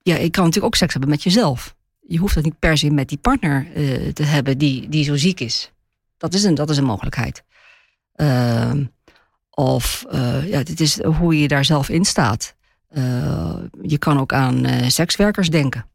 ja, 0.02 0.16
ik 0.16 0.32
kan 0.32 0.44
natuurlijk 0.44 0.66
ook 0.66 0.76
seks 0.76 0.92
hebben 0.92 1.10
met 1.10 1.24
jezelf. 1.24 1.76
Je 2.00 2.18
hoeft 2.18 2.36
dat 2.36 2.44
niet 2.44 2.60
per 2.60 2.78
se 2.78 2.92
met 2.92 3.10
die 3.10 3.18
partner 3.18 3.68
eh, 3.74 4.14
te 4.14 4.24
hebben 4.24 4.58
die, 4.58 4.90
die 4.90 5.04
zo 5.04 5.16
ziek 5.16 5.40
is. 5.40 5.72
Dat 6.18 6.34
is 6.34 6.44
een, 6.44 6.56
dat 6.56 6.70
is 6.70 6.78
een 6.78 6.84
mogelijkheid. 6.84 7.44
Of 9.50 10.06
ja, 10.46 10.64
dit 10.64 10.80
is 10.80 11.04
hoe 11.04 11.40
je 11.40 11.48
daar 11.48 11.66
zelf 11.66 11.90
in 11.90 12.06
staat. 12.06 12.56
Je 13.82 13.98
kan 14.00 14.20
ook 14.20 14.34
aan 14.34 14.66
sekswerkers 14.92 15.50
denken. 15.50 15.86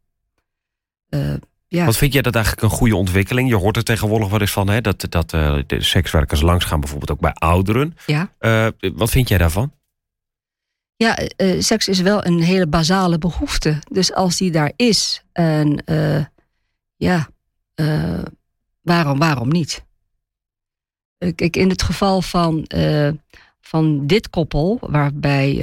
Eh, 1.73 1.79
ja. 1.79 1.85
Wat 1.85 1.97
vind 1.97 2.13
jij 2.13 2.21
dat 2.21 2.35
eigenlijk 2.35 2.63
een 2.65 2.77
goede 2.77 2.95
ontwikkeling? 2.95 3.49
Je 3.49 3.55
hoort 3.55 3.77
er 3.77 3.83
tegenwoordig 3.83 4.29
wel 4.29 4.41
eens 4.41 4.51
van 4.51 4.69
hè, 4.69 4.81
dat, 4.81 5.05
dat 5.09 5.33
uh, 5.33 5.59
de 5.67 5.81
sekswerkers 5.83 6.41
langs 6.41 6.65
gaan, 6.65 6.79
bijvoorbeeld 6.79 7.11
ook 7.11 7.19
bij 7.19 7.33
ouderen. 7.33 7.97
Ja. 8.05 8.31
Uh, 8.39 8.67
wat 8.95 9.09
vind 9.09 9.27
jij 9.27 9.37
daarvan? 9.37 9.73
Ja, 10.95 11.19
uh, 11.37 11.61
seks 11.61 11.87
is 11.87 11.99
wel 11.99 12.25
een 12.25 12.41
hele 12.41 12.67
basale 12.67 13.17
behoefte. 13.17 13.79
Dus 13.91 14.13
als 14.13 14.37
die 14.37 14.51
daar 14.51 14.71
is, 14.75 15.23
en 15.31 15.83
ja, 16.95 17.27
waarom, 18.81 19.19
waarom 19.19 19.49
niet? 19.49 19.85
Kijk, 21.35 21.55
in 21.55 21.69
het 21.69 21.83
geval 21.83 22.21
van, 22.21 22.67
van 23.61 24.07
dit 24.07 24.29
koppel, 24.29 24.77
waarbij 24.81 25.53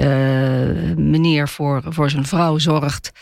meneer 0.96 1.48
voor, 1.48 1.82
voor 1.88 2.10
zijn 2.10 2.26
vrouw 2.26 2.58
zorgt 2.58 3.12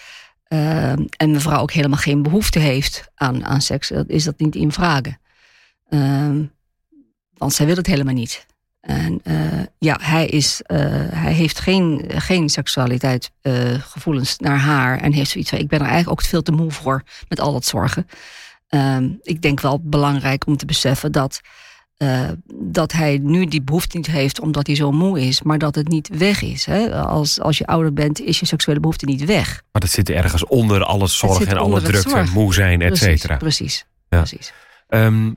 uh, 0.48 0.90
en 0.90 1.30
mevrouw 1.30 1.60
ook 1.60 1.72
helemaal 1.72 1.98
geen 1.98 2.22
behoefte 2.22 2.58
heeft 2.58 3.10
aan, 3.14 3.44
aan 3.44 3.60
seks, 3.60 3.90
is 3.90 4.24
dat 4.24 4.38
niet 4.38 4.54
in 4.54 4.72
vragen. 4.72 5.20
Uh, 5.88 6.40
want 7.32 7.52
zij 7.52 7.66
wil 7.66 7.76
het 7.76 7.86
helemaal 7.86 8.14
niet. 8.14 8.46
En 8.80 9.20
uh, 9.24 9.62
ja, 9.78 9.98
hij, 10.00 10.26
is, 10.26 10.60
uh, 10.66 10.78
hij 11.12 11.32
heeft 11.32 11.60
geen, 11.60 12.04
geen 12.08 12.48
seksualiteit 12.48 13.30
gevoelens 13.78 14.38
naar 14.38 14.58
haar. 14.58 15.00
En 15.00 15.12
heeft 15.12 15.30
zoiets 15.30 15.50
van: 15.50 15.58
ik 15.58 15.68
ben 15.68 15.78
er 15.78 15.86
eigenlijk 15.86 16.20
ook 16.20 16.26
veel 16.26 16.42
te 16.42 16.52
moe 16.52 16.70
voor 16.70 17.02
met 17.28 17.40
al 17.40 17.52
dat 17.52 17.64
zorgen. 17.64 18.06
Ehm, 18.68 19.10
ik 19.22 19.42
denk 19.42 19.60
wel 19.60 19.80
belangrijk 19.82 20.46
om 20.46 20.56
te 20.56 20.66
beseffen 20.66 21.12
dat 21.12 21.40
uh, 21.98 22.28
dat 22.54 22.92
hij 22.92 23.18
nu 23.22 23.46
die 23.46 23.62
behoefte 23.62 23.96
niet 23.96 24.06
heeft 24.06 24.40
omdat 24.40 24.66
hij 24.66 24.76
zo 24.76 24.92
moe 24.92 25.20
is, 25.20 25.42
maar 25.42 25.58
dat 25.58 25.74
het 25.74 25.88
niet 25.88 26.08
weg 26.08 26.42
is. 26.42 26.64
Hè? 26.66 26.94
Als, 26.94 27.40
als 27.40 27.58
je 27.58 27.66
ouder 27.66 27.92
bent, 27.92 28.20
is 28.20 28.40
je 28.40 28.46
seksuele 28.46 28.80
behoefte 28.80 29.04
niet 29.04 29.24
weg. 29.24 29.62
Maar 29.72 29.80
dat 29.80 29.90
zit 29.90 30.10
ergens 30.10 30.46
onder 30.46 30.84
alle 30.84 31.06
zorg 31.06 31.44
en 31.44 31.56
alle 31.56 31.82
drukte 31.82 32.16
en 32.16 32.30
moe 32.30 32.54
zijn, 32.54 32.82
et 32.82 32.96
cetera. 32.96 33.36
Precies, 33.36 33.86
precies. 34.08 34.52
Um, 34.88 35.36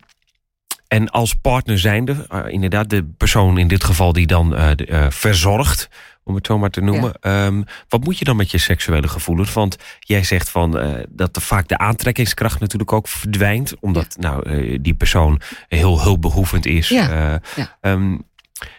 en 0.88 1.10
als 1.10 1.34
partner 1.34 1.80
zijnde, 1.80 2.28
uh, 2.32 2.40
inderdaad, 2.48 2.90
de 2.90 3.04
persoon 3.18 3.58
in 3.58 3.68
dit 3.68 3.84
geval 3.84 4.14
die 4.14 4.28
dan 4.28 4.54
uh, 4.54 4.70
de, 4.76 5.08
verzorgt, 5.10 5.90
om 6.32 6.38
het 6.38 6.48
zo 6.48 6.58
maar 6.58 6.70
te 6.70 6.82
noemen. 6.82 7.14
Ja. 7.22 7.46
Um, 7.46 7.64
wat 7.90 8.04
moet 8.04 8.18
je 8.18 8.26
dan 8.26 8.36
met 8.36 8.52
je 8.52 8.58
seksuele 8.58 9.08
gevoelens? 9.08 9.54
Want 9.54 9.78
jij 10.00 10.24
zegt 10.24 10.50
van 10.50 10.78
uh, 10.78 10.94
dat 11.10 11.36
er 11.36 11.42
vaak 11.42 11.68
de 11.68 11.78
aantrekkingskracht 11.78 12.60
natuurlijk 12.60 12.94
ook 12.94 13.08
verdwijnt, 13.08 13.74
omdat 13.80 14.16
ja. 14.20 14.30
nou 14.30 14.50
uh, 14.50 14.78
die 14.82 14.94
persoon 14.94 15.42
heel 15.68 16.02
hulpbehoevend 16.02 16.66
is. 16.66 16.90
Ja. 16.90 17.40
Uh, 17.58 17.92
um, 17.92 18.30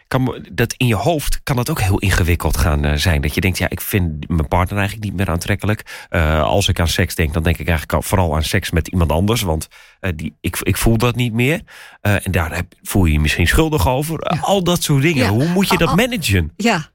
kan, 0.09 0.45
dat 0.53 0.75
in 0.77 0.87
je 0.87 0.95
hoofd 0.95 1.41
kan 1.43 1.57
dat 1.57 1.71
ook 1.71 1.81
heel 1.81 1.99
ingewikkeld 1.99 2.57
gaan 2.57 2.99
zijn. 2.99 3.21
Dat 3.21 3.35
je 3.35 3.41
denkt, 3.41 3.59
ja, 3.59 3.69
ik 3.69 3.81
vind 3.81 4.29
mijn 4.29 4.49
partner 4.49 4.79
eigenlijk 4.79 5.09
niet 5.09 5.17
meer 5.17 5.31
aantrekkelijk. 5.31 6.07
als 6.43 6.69
ik 6.69 6.81
aan 6.81 6.89
seks 6.89 7.15
denk, 7.15 7.33
dan 7.33 7.43
denk 7.43 7.59
ik 7.59 7.69
eigenlijk 7.69 8.05
vooral 8.05 8.35
aan 8.35 8.43
seks 8.43 8.71
met 8.71 8.89
iemand 8.89 9.13
anders. 9.13 9.43
Want 9.43 9.69
die, 10.15 10.35
ik, 10.41 10.57
ik 10.61 10.77
voel 10.77 10.97
dat 10.97 11.17
niet 11.17 11.33
meer. 11.33 11.61
en 12.01 12.31
daar 12.31 12.63
voel 12.83 13.05
je 13.05 13.13
je 13.13 13.21
misschien 13.21 13.47
schuldig 13.47 13.89
over. 13.89 14.19
Al 14.41 14.65
dat 14.65 14.83
soort 14.83 15.03
dingen. 15.03 15.29
Hoe 15.29 15.49
moet 15.49 15.69
je 15.69 15.79
dat 15.79 15.97
managen? 15.97 16.53
Ja, 16.57 16.93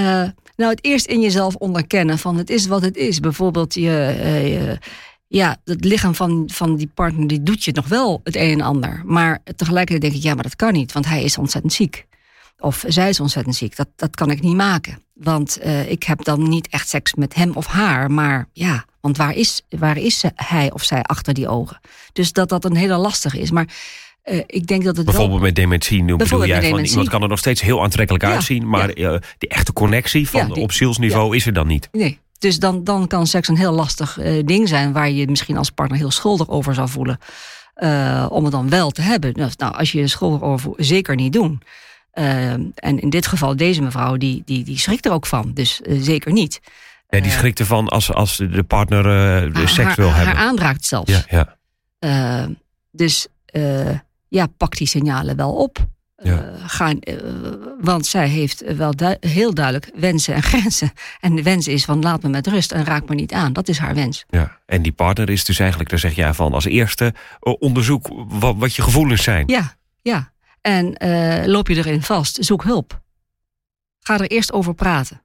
uh, 0.00 0.28
nou, 0.56 0.70
het 0.70 0.84
eerst 0.84 1.06
in 1.06 1.20
jezelf 1.20 1.54
onderkennen 1.54 2.18
van 2.18 2.36
het 2.36 2.50
is 2.50 2.66
wat 2.66 2.82
het 2.82 2.96
is. 2.96 3.20
Bijvoorbeeld 3.20 3.74
je, 3.74 3.80
uh, 4.22 4.48
je, 4.48 4.78
ja, 5.26 5.56
het 5.64 5.84
lichaam 5.84 6.14
van, 6.14 6.48
van 6.52 6.76
die 6.76 6.90
partner 6.94 7.26
die 7.26 7.42
doet 7.42 7.64
je 7.64 7.72
nog 7.72 7.88
wel 7.88 8.20
het 8.24 8.36
een 8.36 8.52
en 8.52 8.60
ander. 8.60 9.02
Maar 9.04 9.38
tegelijkertijd 9.56 10.00
denk 10.00 10.14
ik, 10.14 10.28
ja, 10.28 10.34
maar 10.34 10.42
dat 10.42 10.56
kan 10.56 10.72
niet, 10.72 10.92
want 10.92 11.06
hij 11.06 11.22
is 11.22 11.38
ontzettend 11.38 11.72
ziek. 11.72 12.06
Of 12.58 12.84
zij 12.86 13.08
is 13.08 13.20
ontzettend 13.20 13.56
ziek. 13.56 13.76
Dat, 13.76 13.88
dat 13.96 14.14
kan 14.14 14.30
ik 14.30 14.40
niet 14.42 14.56
maken. 14.56 15.02
Want 15.12 15.58
uh, 15.64 15.90
ik 15.90 16.02
heb 16.02 16.24
dan 16.24 16.48
niet 16.48 16.68
echt 16.68 16.88
seks 16.88 17.14
met 17.14 17.34
hem 17.34 17.52
of 17.54 17.66
haar. 17.66 18.10
Maar 18.10 18.48
ja, 18.52 18.84
want 19.00 19.16
waar 19.16 19.34
is, 19.34 19.62
waar 19.68 19.96
is 19.96 20.24
hij 20.34 20.72
of 20.72 20.82
zij 20.82 21.02
achter 21.02 21.34
die 21.34 21.48
ogen? 21.48 21.80
Dus 22.12 22.32
dat 22.32 22.48
dat 22.48 22.64
een 22.64 22.76
hele 22.76 22.96
lastige 22.96 23.40
is. 23.40 23.50
Maar 23.50 23.66
uh, 24.30 24.42
ik 24.46 24.66
denk 24.66 24.84
dat 24.84 24.96
het 24.96 25.04
Bijvoorbeeld 25.04 25.38
wel... 25.38 25.46
met 25.46 25.56
dementie, 25.56 26.02
nu 26.02 26.16
bedoel 26.16 26.46
jij 26.46 26.70
van 26.70 26.78
iemand 26.84 27.08
kan 27.08 27.22
er 27.22 27.28
nog 27.28 27.38
steeds 27.38 27.60
heel 27.60 27.82
aantrekkelijk 27.82 28.24
ja, 28.24 28.32
uitzien, 28.32 28.68
maar 28.68 28.98
ja. 28.98 29.12
uh, 29.12 29.18
de 29.38 29.48
echte 29.48 29.72
connectie 29.72 30.28
van 30.28 30.48
Ja, 30.48 30.54
die- 30.54 30.62
op 30.62 30.72
zielsniveau 30.72 31.36
is 31.36 31.46
er 31.46 31.52
dan 31.52 31.66
niet. 31.66 31.88
Nee. 31.92 32.18
Dus 32.38 32.58
dan, 32.58 32.84
dan 32.84 33.06
kan 33.06 33.26
seks 33.26 33.48
een 33.48 33.56
heel 33.56 33.72
lastig 33.72 34.18
uh, 34.18 34.42
ding 34.44 34.68
zijn 34.68 34.92
waar 34.92 35.08
je 35.08 35.14
je 35.14 35.26
misschien 35.28 35.56
als 35.56 35.70
partner 35.70 35.98
heel 35.98 36.10
schuldig 36.10 36.48
over 36.48 36.74
zou 36.74 36.88
voelen. 36.88 37.18
Om 38.28 38.42
het 38.44 38.52
dan 38.52 38.68
wel 38.68 38.90
te 38.90 39.02
hebben. 39.02 39.32
Nou, 39.36 39.50
nou, 39.56 39.74
als 39.74 39.92
je 39.92 39.98
je 39.98 40.06
schuldig 40.06 40.42
over 40.42 40.60
voelt, 40.60 40.76
zeker 40.78 41.14
niet 41.14 41.32
doen. 41.32 41.62
En 42.12 42.72
in 43.00 43.10
dit 43.10 43.26
geval, 43.26 43.56
deze 43.56 43.82
mevrouw, 43.82 44.16
die, 44.16 44.42
die, 44.44 44.64
die 44.64 44.78
schrikt 44.78 45.06
er 45.06 45.12
ook 45.12 45.26
van. 45.26 45.50
Dus 45.54 45.80
zeker 45.84 46.32
niet. 46.32 46.60
Ja, 47.08 47.20
die 47.20 47.30
schrikt 47.30 47.58
ervan 47.58 47.88
als, 47.88 48.12
als 48.12 48.36
de 48.36 48.62
partner 48.62 49.02
de 49.52 49.66
seks 49.66 49.76
haar, 49.76 49.94
wil 49.96 50.12
hebben. 50.12 50.36
Haar 50.36 50.46
aanraakt 50.46 50.86
zelfs. 50.86 51.24
Ja, 51.28 51.56
ja. 52.00 52.48
Dus 52.92 53.26
ja, 54.30 54.46
pak 54.46 54.76
die 54.76 54.86
signalen 54.86 55.36
wel 55.36 55.52
op. 55.52 55.88
Ja. 56.22 56.32
Uh, 56.32 56.54
gaan, 56.66 56.96
uh, 57.00 57.14
want 57.80 58.06
zij 58.06 58.28
heeft 58.28 58.74
wel 58.76 58.96
du 58.96 59.16
heel 59.20 59.54
duidelijk 59.54 59.90
wensen 59.94 60.34
en 60.34 60.42
grenzen. 60.52 60.92
En 61.20 61.34
de 61.34 61.42
wens 61.42 61.68
is 61.68 61.84
van 61.84 62.00
laat 62.00 62.22
me 62.22 62.28
met 62.28 62.46
rust 62.46 62.72
en 62.72 62.84
raak 62.84 63.08
me 63.08 63.14
niet 63.14 63.32
aan. 63.32 63.52
Dat 63.52 63.68
is 63.68 63.78
haar 63.78 63.94
wens. 63.94 64.24
Ja. 64.28 64.58
En 64.66 64.82
die 64.82 64.92
partner 64.92 65.30
is 65.30 65.44
dus 65.44 65.58
eigenlijk, 65.58 65.90
daar 65.90 65.98
zeg 65.98 66.14
jij 66.14 66.34
van 66.34 66.52
als 66.52 66.64
eerste 66.64 67.14
uh, 67.42 67.54
onderzoek 67.58 68.08
wat, 68.28 68.56
wat, 68.56 68.74
je 68.74 68.82
gevoelens 68.82 69.22
zijn. 69.22 69.44
Ja, 69.46 69.74
ja. 70.02 70.32
En 70.60 70.94
loop 71.50 71.68
je 71.68 71.76
erin 71.76 72.02
vast, 72.02 72.44
zoek 72.44 72.64
hulp. 72.64 73.00
Ga 74.00 74.18
er 74.18 74.30
eerst 74.30 74.52
over 74.52 74.74
praten. 74.74 75.22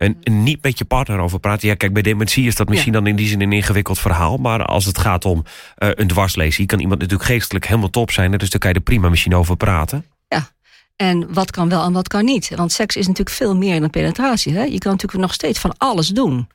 En, 0.00 0.16
en, 0.22 0.42
niet 0.42 0.62
met 0.62 0.78
je 0.78 0.84
partner 0.84 1.18
over 1.18 1.40
praten. 1.40 1.68
Ja, 1.68 1.74
kijk, 1.74 1.92
bij 1.92 2.02
dementie 2.02 2.46
is 2.46 2.54
dat 2.54 2.68
misschien 2.68 2.92
ja. 2.92 2.98
dan 2.98 3.08
in 3.08 3.16
die 3.16 3.26
zin 3.28 3.40
een 3.40 3.52
ingewikkeld 3.52 3.98
verhaal. 3.98 4.36
Maar 4.36 4.64
als 4.64 4.84
het 4.84 4.98
gaat 4.98 5.24
om 5.24 5.44
uh, 5.78 5.88
een 5.94 6.06
dwarslesie, 6.06 6.66
kan 6.66 6.80
iemand 6.80 7.00
natuurlijk 7.00 7.28
geestelijk 7.28 7.66
helemaal 7.66 7.90
top 7.90 8.10
zijn. 8.10 8.30
Dus 8.30 8.50
daar 8.50 8.60
kan 8.60 8.70
je 8.70 8.76
er 8.76 8.82
prima 8.82 9.08
misschien 9.08 9.34
over 9.34 9.56
praten. 9.56 10.04
Ja, 10.28 10.48
en 10.96 11.32
wat 11.32 11.50
kan 11.50 11.68
wel 11.68 11.84
en 11.84 11.92
wat 11.92 12.08
kan 12.08 12.24
niet. 12.24 12.52
Want 12.56 12.72
seks 12.72 12.96
is 12.96 13.06
natuurlijk 13.06 13.36
veel 13.36 13.56
meer 13.56 13.80
dan 13.80 13.90
penetratie. 13.90 14.54
Hè? 14.54 14.62
Je 14.62 14.78
kan 14.78 14.92
natuurlijk 14.92 15.22
nog 15.22 15.34
steeds 15.34 15.58
van 15.58 15.74
alles 15.78 16.08
doen. 16.08 16.48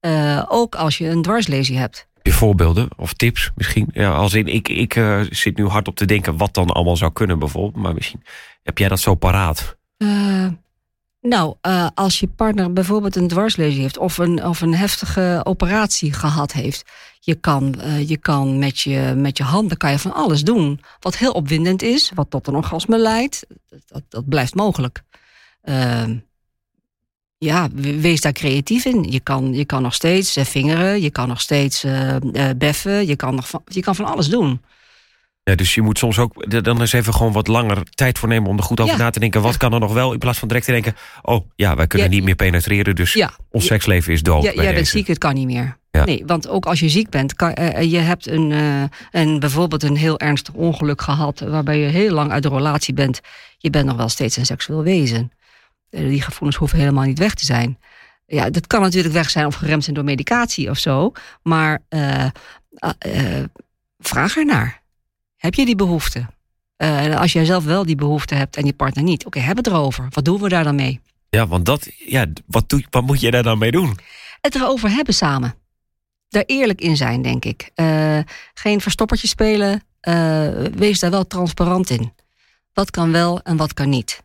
Uh, 0.00 0.44
ook 0.48 0.74
als 0.74 0.98
je 0.98 1.08
een 1.08 1.22
dwarslesie 1.22 1.78
hebt. 1.78 2.06
Heb 2.14 2.26
je 2.26 2.32
voorbeelden 2.32 2.88
of 2.96 3.12
tips 3.12 3.50
misschien? 3.54 3.88
Ja, 3.92 4.10
als 4.10 4.34
in, 4.34 4.46
ik, 4.46 4.68
ik 4.68 4.96
uh, 4.96 5.20
zit 5.30 5.56
nu 5.56 5.66
hard 5.66 5.88
op 5.88 5.96
te 5.96 6.04
denken 6.04 6.36
wat 6.36 6.54
dan 6.54 6.70
allemaal 6.70 6.96
zou 6.96 7.12
kunnen 7.12 7.38
bijvoorbeeld. 7.38 7.82
Maar 7.82 7.94
misschien 7.94 8.22
heb 8.62 8.78
jij 8.78 8.88
dat 8.88 9.00
zo 9.00 9.14
paraat? 9.14 9.76
Nou, 11.20 11.54
uh, 11.66 11.86
als 11.94 12.20
je 12.20 12.28
partner 12.28 12.72
bijvoorbeeld 12.72 13.16
een 13.16 13.28
dwarslesie 13.28 13.80
heeft 13.80 13.98
of 13.98 14.18
een, 14.18 14.44
of 14.44 14.60
een 14.60 14.74
heftige 14.74 15.40
operatie 15.44 16.12
gehad 16.12 16.52
heeft, 16.52 16.84
je 17.20 17.34
kan, 17.34 17.74
uh, 17.78 18.08
je 18.08 18.16
kan 18.16 18.58
met, 18.58 18.80
je, 18.80 19.14
met 19.16 19.36
je 19.36 19.42
handen 19.42 19.76
kan 19.76 19.90
je 19.90 19.98
van 19.98 20.14
alles 20.14 20.42
doen. 20.42 20.80
Wat 21.00 21.16
heel 21.16 21.32
opwindend 21.32 21.82
is, 21.82 22.12
wat 22.14 22.30
tot 22.30 22.46
een 22.46 22.54
orgasme 22.54 22.98
leidt, 22.98 23.46
dat, 23.86 24.02
dat 24.08 24.28
blijft 24.28 24.54
mogelijk. 24.54 25.02
Uh, 25.64 26.04
ja, 27.38 27.68
wees 27.74 28.20
daar 28.20 28.32
creatief 28.32 28.84
in. 28.84 29.02
Je 29.10 29.20
kan, 29.20 29.54
je 29.54 29.64
kan 29.64 29.82
nog 29.82 29.94
steeds 29.94 30.38
vingeren, 30.40 31.00
je 31.00 31.10
kan 31.10 31.28
nog 31.28 31.40
steeds 31.40 31.84
beffen, 32.56 33.06
je 33.06 33.16
kan, 33.16 33.34
nog 33.34 33.50
je 33.64 33.80
kan 33.80 33.94
van 33.94 34.04
alles 34.04 34.28
doen. 34.28 34.60
Ja, 35.48 35.54
dus 35.54 35.74
je 35.74 35.82
moet 35.82 35.98
soms 35.98 36.18
ook 36.18 36.62
dan 36.64 36.80
eens 36.80 36.92
even 36.92 37.14
gewoon 37.14 37.32
wat 37.32 37.46
langer 37.46 37.82
tijd 37.90 38.18
voor 38.18 38.28
nemen 38.28 38.50
om 38.50 38.56
er 38.56 38.62
goed 38.62 38.80
over 38.80 38.96
ja. 38.96 39.02
na 39.02 39.10
te 39.10 39.20
denken. 39.20 39.42
Wat 39.42 39.56
kan 39.56 39.72
er 39.72 39.80
nog 39.80 39.92
wel? 39.92 40.12
In 40.12 40.18
plaats 40.18 40.38
van 40.38 40.48
direct 40.48 40.66
te 40.66 40.72
denken: 40.72 40.96
oh 41.22 41.46
ja, 41.54 41.76
wij 41.76 41.86
kunnen 41.86 42.08
ja. 42.08 42.14
niet 42.14 42.24
meer 42.24 42.34
penetreren, 42.34 42.94
dus 42.94 43.24
ons 43.50 43.66
seksleven 43.66 44.12
is 44.12 44.22
dood. 44.22 44.42
Ja, 44.42 44.52
jij 44.52 44.74
bent 44.74 44.86
ziek, 44.86 45.06
het 45.06 45.18
kan 45.18 45.34
niet 45.34 45.46
meer. 45.46 45.76
Nee, 45.90 46.22
want 46.26 46.48
ook 46.48 46.66
als 46.66 46.80
je 46.80 46.88
ziek 46.88 47.10
bent, 47.10 47.34
kan, 47.34 47.56
uh, 47.60 47.82
je 47.82 47.98
hebt 47.98 48.26
een, 48.26 48.50
uh, 48.50 48.82
een, 49.10 49.40
bijvoorbeeld 49.40 49.82
een 49.82 49.96
heel 49.96 50.18
ernstig 50.18 50.54
ongeluk 50.54 51.02
gehad, 51.02 51.40
waarbij 51.40 51.78
je 51.78 51.86
heel 51.86 52.12
lang 52.12 52.30
uit 52.30 52.42
de 52.42 52.48
relatie 52.48 52.94
bent. 52.94 53.20
Je 53.58 53.70
bent 53.70 53.86
nog 53.86 53.96
wel 53.96 54.08
steeds 54.08 54.36
een 54.36 54.46
seksueel 54.46 54.82
wezen. 54.82 55.32
Uh, 55.90 56.08
die 56.08 56.22
gevoelens 56.22 56.56
hoeven 56.56 56.78
helemaal 56.78 57.04
niet 57.04 57.18
weg 57.18 57.34
te 57.34 57.44
zijn. 57.44 57.78
Ja, 58.26 58.50
dat 58.50 58.66
kan 58.66 58.80
natuurlijk 58.80 59.14
weg 59.14 59.30
zijn 59.30 59.46
of 59.46 59.54
geremd 59.54 59.84
zijn 59.84 59.96
door 59.96 60.04
medicatie 60.04 60.70
of 60.70 60.78
zo, 60.78 61.12
maar 61.42 61.82
vraag 63.98 64.36
ernaar. 64.36 64.82
Heb 65.38 65.54
je 65.54 65.64
die 65.64 65.76
behoefte? 65.76 66.18
Uh, 66.18 67.04
en 67.04 67.14
als 67.14 67.32
jij 67.32 67.44
zelf 67.44 67.64
wel 67.64 67.86
die 67.86 67.96
behoefte 67.96 68.34
hebt 68.34 68.56
en 68.56 68.66
je 68.66 68.72
partner 68.72 69.04
niet, 69.04 69.18
oké, 69.18 69.26
okay, 69.26 69.42
hebben 69.42 69.64
het 69.64 69.72
erover. 69.72 70.06
Wat 70.10 70.24
doen 70.24 70.40
we 70.40 70.48
daar 70.48 70.64
dan 70.64 70.74
mee? 70.74 71.00
Ja, 71.30 71.46
want 71.46 71.66
dat, 71.66 71.88
ja, 71.96 72.26
wat, 72.46 72.68
doe, 72.68 72.84
wat 72.90 73.02
moet 73.02 73.20
je 73.20 73.30
daar 73.30 73.42
dan 73.42 73.58
mee 73.58 73.70
doen? 73.70 73.98
Het 74.40 74.54
erover 74.54 74.90
hebben 74.90 75.14
samen. 75.14 75.54
Daar 76.28 76.42
eerlijk 76.46 76.80
in 76.80 76.96
zijn, 76.96 77.22
denk 77.22 77.44
ik. 77.44 77.70
Uh, 77.74 78.18
geen 78.54 78.80
verstoppertje 78.80 79.28
spelen. 79.28 79.82
Uh, 80.08 80.48
wees 80.74 81.00
daar 81.00 81.10
wel 81.10 81.26
transparant 81.26 81.90
in. 81.90 82.12
Wat 82.72 82.90
kan 82.90 83.12
wel 83.12 83.42
en 83.42 83.56
wat 83.56 83.74
kan 83.74 83.88
niet. 83.88 84.22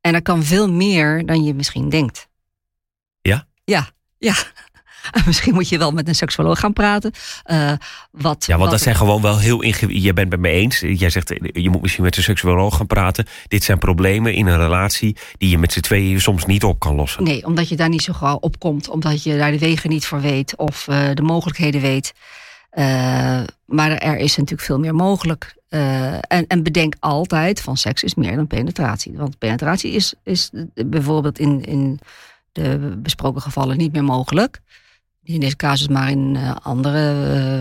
En 0.00 0.14
er 0.14 0.22
kan 0.22 0.44
veel 0.44 0.70
meer 0.70 1.26
dan 1.26 1.44
je 1.44 1.54
misschien 1.54 1.88
denkt. 1.88 2.28
Ja? 3.22 3.46
Ja, 3.64 3.90
ja. 4.18 4.34
Misschien 5.26 5.54
moet 5.54 5.68
je 5.68 5.78
wel 5.78 5.90
met 5.90 6.08
een 6.08 6.14
seksuoloog 6.14 6.58
gaan 6.58 6.72
praten. 6.72 7.12
Uh, 7.46 7.72
wat, 8.10 8.46
ja, 8.46 8.52
want 8.52 8.62
wat... 8.62 8.70
dat 8.70 8.80
zijn 8.80 8.96
gewoon 8.96 9.22
wel 9.22 9.38
heel 9.38 9.62
ingewikkeld. 9.62 10.02
Je 10.02 10.12
bent 10.12 10.32
het 10.32 10.40
met 10.40 10.52
me 10.52 10.58
eens. 10.58 10.80
Jij 10.80 11.10
zegt, 11.10 11.34
je 11.52 11.70
moet 11.70 11.82
misschien 11.82 12.04
met 12.04 12.16
een 12.16 12.22
seksuoloog 12.22 12.76
gaan 12.76 12.86
praten. 12.86 13.26
Dit 13.48 13.64
zijn 13.64 13.78
problemen 13.78 14.34
in 14.34 14.46
een 14.46 14.58
relatie 14.58 15.16
die 15.38 15.48
je 15.48 15.58
met 15.58 15.72
z'n 15.72 15.80
tweeën 15.80 16.20
soms 16.20 16.44
niet 16.44 16.64
op 16.64 16.78
kan 16.78 16.94
lossen. 16.94 17.24
Nee, 17.24 17.46
omdat 17.46 17.68
je 17.68 17.76
daar 17.76 17.88
niet 17.88 18.02
zo 18.02 18.12
gauw 18.12 18.36
op 18.36 18.58
komt. 18.58 18.88
Omdat 18.88 19.22
je 19.22 19.36
daar 19.36 19.50
de 19.50 19.58
wegen 19.58 19.90
niet 19.90 20.06
voor 20.06 20.20
weet 20.20 20.56
of 20.56 20.86
uh, 20.90 21.08
de 21.14 21.22
mogelijkheden 21.22 21.80
weet. 21.80 22.14
Uh, 22.72 22.84
maar 23.64 23.90
er 23.90 24.16
is 24.16 24.36
natuurlijk 24.36 24.66
veel 24.66 24.78
meer 24.78 24.94
mogelijk. 24.94 25.54
Uh, 25.70 26.12
en, 26.14 26.46
en, 26.46 26.62
bedenk 26.62 26.94
altijd 27.00 27.60
van 27.60 27.76
seks 27.76 28.02
is 28.02 28.14
meer 28.14 28.36
dan 28.36 28.46
penetratie. 28.46 29.12
Want 29.16 29.38
penetratie 29.38 29.92
is, 29.92 30.14
is 30.24 30.50
bijvoorbeeld 30.74 31.38
in, 31.38 31.64
in 31.64 32.00
de 32.52 32.96
besproken 33.02 33.42
gevallen 33.42 33.76
niet 33.76 33.92
meer 33.92 34.04
mogelijk. 34.04 34.60
In 35.26 35.40
deze 35.40 35.56
casus, 35.56 35.88
maar 35.88 36.10
in 36.10 36.34
uh, 36.34 36.56
andere 36.62 36.98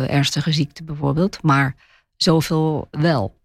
ernstige 0.10 0.52
ziekten 0.52 0.86
bijvoorbeeld. 0.86 1.44
Maar 1.44 1.76
zoveel 2.16 2.88
wel. 2.92 3.36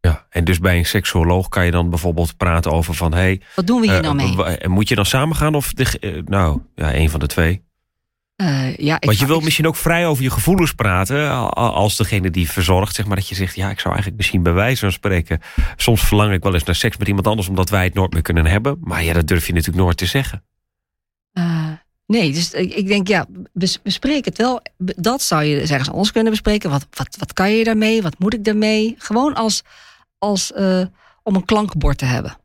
Ja, 0.00 0.26
en 0.30 0.44
dus 0.44 0.58
bij 0.58 0.78
een 0.78 0.86
seksuoloog 0.86 1.48
kan 1.48 1.64
je 1.64 1.70
dan 1.70 1.90
bijvoorbeeld 1.90 2.36
praten 2.36 2.72
over 2.72 2.94
van... 2.94 3.14
Hey, 3.14 3.40
Wat 3.54 3.66
doen 3.66 3.80
we 3.80 3.90
hier 3.90 4.02
nou 4.02 4.14
mee? 4.14 4.68
Moet 4.68 4.88
je 4.88 4.94
dan 4.94 5.06
samen 5.06 5.36
gaan 5.36 5.54
of... 5.54 5.72
Nou, 6.24 6.60
ja, 6.74 6.94
een 6.94 7.10
van 7.10 7.20
de 7.20 7.26
twee. 7.26 7.62
Uh, 8.42 8.76
ja, 8.76 8.96
Want 9.00 9.18
je 9.18 9.26
wilt 9.26 9.44
misschien 9.44 9.66
ook 9.66 9.76
vrij 9.76 10.06
over 10.06 10.22
je 10.22 10.30
gevoelens 10.30 10.72
praten. 10.72 11.50
Als 11.54 11.96
degene 11.96 12.30
die 12.30 12.50
verzorgt, 12.50 12.94
zeg 12.94 13.06
maar, 13.06 13.16
dat 13.16 13.28
je 13.28 13.34
zegt: 13.34 13.54
Ja, 13.54 13.70
ik 13.70 13.78
zou 13.78 13.88
eigenlijk 13.88 14.16
misschien 14.16 14.42
bij 14.42 14.52
wijze 14.52 14.80
van 14.80 14.92
spreken. 14.92 15.40
Soms 15.76 16.02
verlang 16.02 16.32
ik 16.32 16.42
wel 16.42 16.54
eens 16.54 16.64
naar 16.64 16.74
seks 16.74 16.96
met 16.96 17.08
iemand 17.08 17.26
anders, 17.26 17.48
omdat 17.48 17.70
wij 17.70 17.84
het 17.84 17.94
nooit 17.94 18.12
meer 18.12 18.22
kunnen 18.22 18.46
hebben. 18.46 18.78
Maar 18.80 19.04
ja, 19.04 19.12
dat 19.12 19.26
durf 19.26 19.46
je 19.46 19.52
natuurlijk 19.52 19.84
nooit 19.84 19.96
te 19.96 20.06
zeggen. 20.06 20.44
Uh, 21.32 21.67
nee, 22.08 22.32
dus 22.32 22.52
ik 22.52 22.86
denk, 22.86 23.08
ja, 23.08 23.26
bespreek 23.82 24.24
het 24.24 24.38
wel. 24.38 24.62
Dat 24.76 25.22
zou 25.22 25.44
je 25.44 25.60
ergens 25.60 25.90
anders 25.90 26.12
kunnen 26.12 26.32
bespreken. 26.32 26.70
Wat, 26.70 26.86
wat, 26.90 27.16
wat 27.18 27.32
kan 27.32 27.52
je 27.52 27.64
daarmee? 27.64 28.02
Wat 28.02 28.18
moet 28.18 28.34
ik 28.34 28.44
daarmee? 28.44 28.94
Gewoon 28.98 29.34
als, 29.34 29.62
als 30.18 30.52
uh, 30.56 30.84
om 31.22 31.34
een 31.34 31.44
klankbord 31.44 31.98
te 31.98 32.04
hebben. 32.04 32.36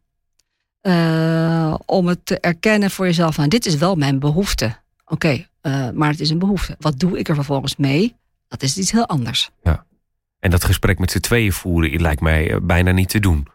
om 1.86 2.08
het 2.08 2.26
te 2.26 2.40
erkennen 2.40 2.92
voor 2.92 3.06
jezelf: 3.06 3.36
van, 3.36 3.50
Dit 3.50 3.66
is 3.66 3.76
wel 3.76 3.96
mijn 3.96 4.20
behoefte. 4.20 4.82
Oké, 5.06 5.46
uh, 5.62 5.90
maar 5.90 6.10
het 6.10 6.20
is 6.20 6.30
een 6.30 6.40
behoefte. 6.40 6.76
Wat 6.80 7.00
doe 7.00 7.20
ik 7.20 7.30
er 7.30 7.36
vervolgens 7.36 7.76
mee? 7.76 8.16
Dat 8.48 8.62
is 8.62 8.78
iets 8.78 8.92
heel 8.92 9.08
anders. 9.08 9.50
Ja. 9.64 9.86
En 10.40 10.50
dat 10.50 10.64
gesprek 10.64 11.00
met 11.00 11.12
z'n 11.12 11.20
tweeën 11.20 11.54
voeren 11.54 12.02
lijkt 12.02 12.22
mij 12.22 12.52
eh, 12.52 12.58
bijna 12.62 12.92
niet 12.92 13.10
te 13.10 13.20
doen. 13.20 13.48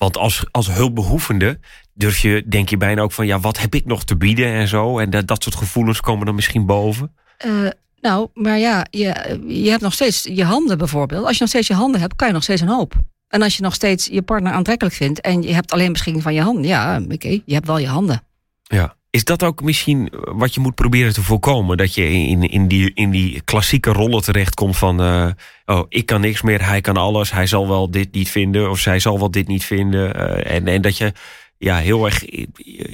Want 0.00 0.16
als, 0.16 0.44
als 0.50 0.72
hulpbehoevende 0.72 1.58
durf 1.92 2.18
je, 2.18 2.44
denk 2.46 2.68
je 2.68 2.76
bijna 2.76 3.02
ook 3.02 3.12
van... 3.12 3.26
ja, 3.26 3.40
wat 3.40 3.58
heb 3.58 3.74
ik 3.74 3.84
nog 3.84 4.04
te 4.04 4.16
bieden 4.16 4.46
en 4.46 4.68
zo? 4.68 4.98
En 4.98 5.10
dat, 5.10 5.26
dat 5.26 5.42
soort 5.42 5.54
gevoelens 5.54 6.00
komen 6.00 6.26
dan 6.26 6.34
misschien 6.34 6.66
boven? 6.66 7.14
Uh, 7.46 7.68
nou, 8.00 8.28
maar 8.34 8.58
ja, 8.58 8.86
je, 8.90 9.40
je 9.46 9.70
hebt 9.70 9.82
nog 9.82 9.92
steeds 9.92 10.22
je 10.22 10.44
handen 10.44 10.78
bijvoorbeeld. 10.78 11.24
Als 11.24 11.34
je 11.34 11.40
nog 11.40 11.48
steeds 11.48 11.66
je 11.66 11.74
handen 11.74 12.00
hebt, 12.00 12.16
kan 12.16 12.26
je 12.26 12.34
nog 12.34 12.42
steeds 12.42 12.60
een 12.60 12.68
hoop. 12.68 12.94
En 13.28 13.42
als 13.42 13.56
je 13.56 13.62
nog 13.62 13.74
steeds 13.74 14.06
je 14.06 14.22
partner 14.22 14.52
aantrekkelijk 14.52 14.96
vindt... 14.96 15.20
en 15.20 15.42
je 15.42 15.54
hebt 15.54 15.72
alleen 15.72 15.92
beschikking 15.92 16.22
van 16.22 16.34
je 16.34 16.42
handen... 16.42 16.64
ja, 16.64 17.00
oké, 17.10 17.28
je 17.28 17.54
hebt 17.54 17.66
wel 17.66 17.78
je 17.78 17.88
handen. 17.88 18.22
Ja. 18.62 18.96
Is 19.10 19.24
dat 19.24 19.42
ook 19.42 19.62
misschien 19.62 20.12
wat 20.12 20.54
je 20.54 20.60
moet 20.60 20.74
proberen 20.74 21.12
te 21.12 21.22
voorkomen? 21.22 21.76
Dat 21.76 21.94
je 21.94 22.12
in, 22.12 22.42
in, 22.42 22.68
die, 22.68 22.90
in 22.94 23.10
die 23.10 23.40
klassieke 23.40 23.92
rollen 23.92 24.22
terechtkomt 24.22 24.76
van... 24.76 25.02
Uh, 25.02 25.30
oh, 25.64 25.86
ik 25.88 26.06
kan 26.06 26.20
niks 26.20 26.42
meer, 26.42 26.66
hij 26.66 26.80
kan 26.80 26.96
alles. 26.96 27.32
Hij 27.32 27.46
zal 27.46 27.68
wel 27.68 27.90
dit 27.90 28.12
niet 28.12 28.30
vinden 28.30 28.70
of 28.70 28.78
zij 28.78 28.98
zal 28.98 29.18
wel 29.18 29.30
dit 29.30 29.48
niet 29.48 29.64
vinden. 29.64 30.16
Uh, 30.16 30.54
en, 30.54 30.66
en 30.66 30.82
dat 30.82 30.96
je 30.96 31.12
ja, 31.58 31.76
heel 31.76 32.04
erg 32.04 32.24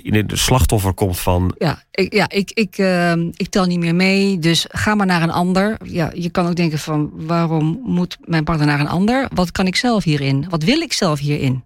in 0.03 0.15
het 0.15 0.33
slachtoffer 0.35 0.93
komt 0.93 1.19
van... 1.19 1.55
Ja, 1.59 1.83
ik, 1.91 2.13
ja, 2.13 2.29
ik, 2.29 2.51
ik, 2.51 2.79
uh, 2.79 3.13
ik 3.13 3.49
tel 3.49 3.65
niet 3.65 3.79
meer 3.79 3.95
mee, 3.95 4.39
dus 4.39 4.67
ga 4.69 4.95
maar 4.95 5.07
naar 5.07 5.23
een 5.23 5.31
ander. 5.31 5.77
Ja, 5.85 6.11
je 6.15 6.31
kan 6.31 6.47
ook 6.47 6.57
denken 6.57 6.79
van, 6.79 7.11
waarom 7.15 7.81
moet 7.85 8.19
mijn 8.21 8.45
partner 8.45 8.67
naar 8.67 8.81
een 8.81 8.89
ander? 8.89 9.29
Wat 9.35 9.53
kan 9.53 9.67
ik 9.67 9.77
zelf 9.77 10.05
hierin? 10.05 10.47
Wat 10.49 10.63
wil 10.63 10.81
ik 10.81 10.93
zelf 10.93 11.19
hierin? 11.19 11.65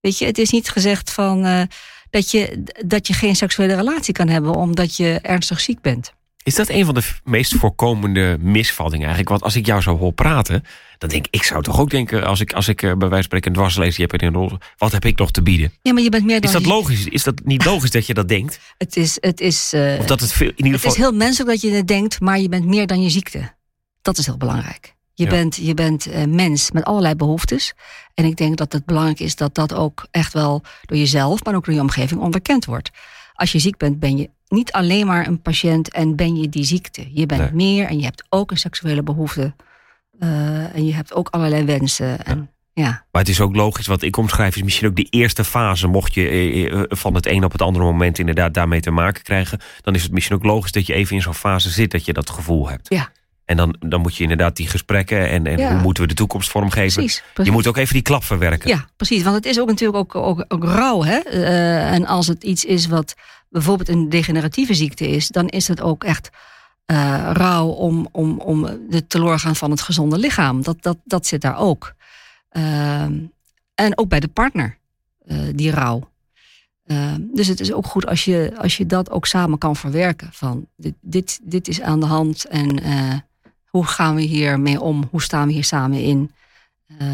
Weet 0.00 0.18
je, 0.18 0.24
het 0.26 0.38
is 0.38 0.50
niet 0.50 0.68
gezegd 0.68 1.12
van 1.12 1.68
dat 2.10 2.30
je, 2.30 2.62
dat 2.86 3.06
je 3.06 3.12
geen 3.12 3.36
seksuele 3.36 3.74
relatie 3.74 4.14
kan 4.14 4.28
hebben 4.28 4.54
omdat 4.54 4.96
je 4.96 5.18
ernstig 5.22 5.60
ziek 5.60 5.80
bent. 5.80 6.14
Is 6.46 6.54
dat 6.54 6.68
een 6.68 6.84
van 6.84 6.94
de 6.94 7.02
meest 7.24 7.54
voorkomende 7.54 8.38
misvattingen 8.40 9.06
eigenlijk? 9.06 9.28
Want 9.28 9.42
als 9.42 9.56
ik 9.56 9.66
jou 9.66 9.82
zou 9.82 9.98
horen 9.98 10.14
praten, 10.14 10.64
dan 10.98 11.08
denk 11.08 11.26
ik, 11.26 11.34
ik 11.34 11.42
zou 11.42 11.62
toch 11.62 11.80
ook 11.80 11.90
denken, 11.90 12.24
als 12.24 12.40
ik, 12.40 12.52
als 12.52 12.68
ik 12.68 12.82
eh, 12.82 12.88
bij 12.88 12.98
wijze 12.98 13.14
van 13.14 13.22
spreken 13.22 13.50
een 13.50 13.56
dwarslees 13.56 13.96
heb 13.96 14.12
in 14.12 14.26
een 14.26 14.34
rol, 14.34 14.58
wat 14.76 14.92
heb 14.92 15.04
ik 15.04 15.18
nog 15.18 15.30
te 15.30 15.42
bieden? 15.42 15.72
Ja, 15.82 15.92
maar 15.92 16.02
je 16.02 16.08
bent 16.08 16.24
meer 16.24 16.40
dan. 16.40 16.50
Is 16.50 16.56
dat 16.56 16.66
logisch? 16.66 17.06
Is 17.06 17.22
dat 17.22 17.40
niet 17.44 17.64
logisch 17.64 17.90
dat 17.90 18.06
je 18.06 18.14
dat 18.14 18.28
denkt? 18.28 18.60
Het 18.78 18.96
is, 18.96 19.16
het 19.20 19.40
is, 19.40 19.72
uh, 19.74 19.98
of 19.98 20.06
dat 20.06 20.20
het 20.20 20.32
veel, 20.32 20.48
in 20.48 20.64
ieder 20.64 20.72
geval. 20.72 20.90
Het 20.90 20.98
is 20.98 21.04
heel 21.04 21.16
menselijk 21.16 21.50
dat 21.50 21.60
je 21.60 21.76
het 21.76 21.88
denkt, 21.88 22.20
maar 22.20 22.38
je 22.38 22.48
bent 22.48 22.64
meer 22.64 22.86
dan 22.86 23.02
je 23.02 23.10
ziekte. 23.10 23.54
Dat 24.02 24.18
is 24.18 24.26
heel 24.26 24.36
belangrijk. 24.36 24.95
Je 25.18 25.26
bent, 25.26 25.56
je 25.56 25.74
bent 25.74 26.08
uh, 26.08 26.24
mens 26.24 26.70
met 26.70 26.84
allerlei 26.84 27.14
behoeftes. 27.14 27.74
En 28.14 28.24
ik 28.24 28.36
denk 28.36 28.56
dat 28.56 28.72
het 28.72 28.84
belangrijk 28.84 29.20
is 29.20 29.36
dat 29.36 29.54
dat 29.54 29.74
ook 29.74 30.06
echt 30.10 30.32
wel 30.32 30.62
door 30.82 30.98
jezelf, 30.98 31.44
maar 31.44 31.54
ook 31.54 31.64
door 31.64 31.74
je 31.74 31.80
omgeving 31.80 32.20
onderkend 32.20 32.64
wordt. 32.64 32.90
Als 33.34 33.52
je 33.52 33.58
ziek 33.58 33.76
bent, 33.76 33.98
ben 33.98 34.16
je 34.16 34.30
niet 34.48 34.72
alleen 34.72 35.06
maar 35.06 35.26
een 35.26 35.42
patiënt 35.42 35.90
en 35.90 36.16
ben 36.16 36.36
je 36.36 36.48
die 36.48 36.64
ziekte. 36.64 37.08
Je 37.12 37.26
bent 37.26 37.52
meer 37.52 37.86
en 37.86 37.98
je 37.98 38.04
hebt 38.04 38.24
ook 38.28 38.50
een 38.50 38.58
seksuele 38.58 39.02
behoefte. 39.02 39.54
Uh, 40.20 40.74
en 40.74 40.86
je 40.86 40.94
hebt 40.94 41.14
ook 41.14 41.28
allerlei 41.28 41.64
wensen. 41.64 42.24
En, 42.24 42.50
ja. 42.72 43.04
Maar 43.12 43.22
het 43.22 43.28
is 43.28 43.40
ook 43.40 43.56
logisch, 43.56 43.86
wat 43.86 44.02
ik 44.02 44.16
omschrijf 44.16 44.56
is 44.56 44.62
misschien 44.62 44.88
ook 44.88 44.96
de 44.96 45.06
eerste 45.10 45.44
fase. 45.44 45.86
Mocht 45.86 46.14
je 46.14 46.28
eh, 46.28 46.82
van 46.88 47.14
het 47.14 47.26
een 47.26 47.44
op 47.44 47.52
het 47.52 47.62
andere 47.62 47.84
moment 47.84 48.18
inderdaad 48.18 48.54
daarmee 48.54 48.80
te 48.80 48.90
maken 48.90 49.22
krijgen, 49.22 49.60
dan 49.80 49.94
is 49.94 50.02
het 50.02 50.12
misschien 50.12 50.36
ook 50.36 50.44
logisch 50.44 50.72
dat 50.72 50.86
je 50.86 50.94
even 50.94 51.16
in 51.16 51.22
zo'n 51.22 51.34
fase 51.34 51.70
zit 51.70 51.90
dat 51.90 52.04
je 52.04 52.12
dat 52.12 52.30
gevoel 52.30 52.68
hebt. 52.68 52.88
Ja, 52.88 53.10
en 53.46 53.56
dan, 53.56 53.76
dan 53.78 54.00
moet 54.00 54.16
je 54.16 54.22
inderdaad 54.22 54.56
die 54.56 54.68
gesprekken 54.68 55.28
en, 55.28 55.46
en 55.46 55.68
hoe 55.68 55.80
moeten 55.80 56.02
we 56.02 56.08
de 56.08 56.14
toekomst 56.14 56.50
vormgeven. 56.50 57.02
Precies, 57.02 57.22
Je 57.42 57.50
moet 57.50 57.66
ook 57.66 57.76
even 57.76 57.92
die 57.92 58.02
klap 58.02 58.24
verwerken. 58.24 58.68
Ja, 58.68 58.88
precies. 58.96 59.22
Want 59.22 59.36
het 59.36 59.46
is 59.46 59.60
ook 59.60 59.68
natuurlijk 59.68 59.98
ook, 59.98 60.14
ook, 60.14 60.44
ook 60.48 60.64
rauw. 60.64 61.02
Hè? 61.02 61.20
Uh, 61.32 61.92
en 61.92 62.06
als 62.06 62.26
het 62.26 62.44
iets 62.44 62.64
is 62.64 62.86
wat 62.86 63.14
bijvoorbeeld 63.48 63.88
een 63.88 64.08
degeneratieve 64.08 64.74
ziekte 64.74 65.08
is, 65.08 65.28
dan 65.28 65.48
is 65.48 65.68
het 65.68 65.80
ook 65.80 66.04
echt 66.04 66.30
uh, 66.86 67.30
rauw 67.32 67.66
om, 67.66 68.08
om, 68.12 68.40
om 68.40 68.68
de 68.88 69.06
teloorgaan 69.06 69.56
van 69.56 69.70
het 69.70 69.80
gezonde 69.80 70.18
lichaam. 70.18 70.62
Dat, 70.62 70.76
dat, 70.80 70.96
dat 71.04 71.26
zit 71.26 71.40
daar 71.40 71.58
ook. 71.58 71.94
Uh, 72.52 73.02
en 73.74 73.98
ook 73.98 74.08
bij 74.08 74.20
de 74.20 74.28
partner, 74.28 74.78
uh, 75.26 75.38
die 75.54 75.70
rouw. 75.70 76.10
dus 77.18 77.46
het 77.46 77.60
is 77.60 77.72
ook 77.72 77.86
goed 77.86 78.06
als 78.06 78.24
je, 78.24 78.54
als 78.58 78.76
je 78.76 78.86
dat 78.86 79.10
ook 79.10 79.26
samen 79.26 79.58
kan 79.58 79.76
verwerken. 79.76 80.28
Van 80.32 80.66
dit, 80.76 80.94
dit, 81.00 81.40
dit 81.42 81.68
is 81.68 81.80
aan 81.80 82.00
de 82.00 82.06
hand 82.06 82.44
en 82.44 82.78
hoe 83.76 83.86
gaan 83.86 84.14
we 84.14 84.22
hiermee 84.22 84.80
om? 84.80 85.08
Hoe 85.10 85.22
staan 85.22 85.46
we 85.46 85.52
hier 85.52 85.64
samen 85.64 86.02
in? 86.02 86.32
Uh, 87.02 87.08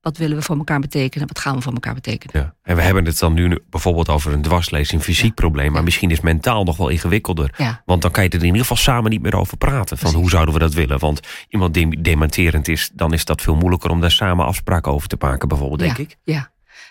wat 0.00 0.16
willen 0.16 0.36
we 0.36 0.42
voor 0.42 0.56
elkaar 0.56 0.80
betekenen? 0.80 1.26
Wat 1.26 1.38
gaan 1.38 1.56
we 1.56 1.62
voor 1.62 1.72
elkaar 1.72 1.94
betekenen? 1.94 2.40
Ja. 2.40 2.54
En 2.62 2.76
we 2.76 2.82
hebben 2.82 3.04
het 3.04 3.18
dan 3.18 3.32
nu 3.32 3.58
bijvoorbeeld 3.70 4.08
over 4.08 4.32
een 4.32 4.42
dwarslees, 4.42 4.92
een 4.92 5.00
fysiek 5.00 5.34
probleem. 5.34 5.72
Maar 5.72 5.82
misschien 5.82 6.10
is 6.10 6.20
mentaal 6.20 6.64
nog 6.64 6.76
wel 6.76 6.88
ingewikkelder. 6.88 7.54
Ja. 7.56 7.82
Want 7.84 8.02
dan 8.02 8.10
kan 8.10 8.22
je 8.22 8.28
er 8.28 8.38
in 8.38 8.44
ieder 8.44 8.60
geval 8.60 8.76
samen 8.76 9.10
niet 9.10 9.22
meer 9.22 9.36
over 9.36 9.56
praten. 9.56 9.98
Van 9.98 10.14
hoe 10.14 10.30
zouden 10.30 10.54
we 10.54 10.60
dat 10.60 10.72
willen? 10.72 10.98
Want 10.98 11.20
iemand 11.48 11.74
die 11.74 12.00
dementerend 12.00 12.68
is, 12.68 12.90
dan 12.92 13.12
is 13.12 13.24
dat 13.24 13.42
veel 13.42 13.56
moeilijker 13.56 13.90
om 13.90 14.00
daar 14.00 14.10
samen 14.10 14.46
afspraken 14.46 14.92
over 14.92 15.08
te 15.08 15.16
maken, 15.18 15.48
bijvoorbeeld, 15.48 15.80
denk 15.80 15.98
ik. 15.98 16.16
Ja, 16.22 16.50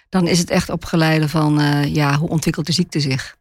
dan 0.09 0.27
is 0.27 0.39
het 0.39 0.49
echt 0.49 0.69
opgeleide 0.69 1.29
van 1.29 1.61
uh, 1.61 1.95
ja, 1.95 2.17
hoe 2.17 2.29
ontwikkelt 2.29 2.65
de 2.65 2.73
ziekte 2.73 2.99
zich? 2.99 3.37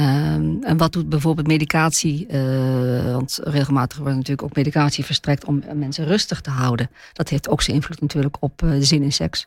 Um, 0.00 0.62
en 0.62 0.76
wat 0.76 0.92
doet 0.92 1.08
bijvoorbeeld 1.08 1.46
medicatie? 1.46 2.26
Uh, 2.30 3.12
want 3.12 3.38
regelmatig 3.42 3.98
wordt 3.98 4.14
natuurlijk 4.14 4.42
ook 4.42 4.56
medicatie 4.56 5.04
verstrekt 5.04 5.44
om 5.44 5.62
mensen 5.74 6.04
rustig 6.04 6.40
te 6.40 6.50
houden. 6.50 6.90
Dat 7.12 7.28
heeft 7.28 7.48
ook 7.48 7.62
zijn 7.62 7.76
invloed 7.76 8.00
natuurlijk 8.00 8.36
op 8.40 8.62
uh, 8.62 8.70
de 8.70 8.84
zin 8.84 9.02
in 9.02 9.12
seks. 9.12 9.46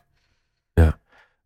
Ja. 0.74 0.98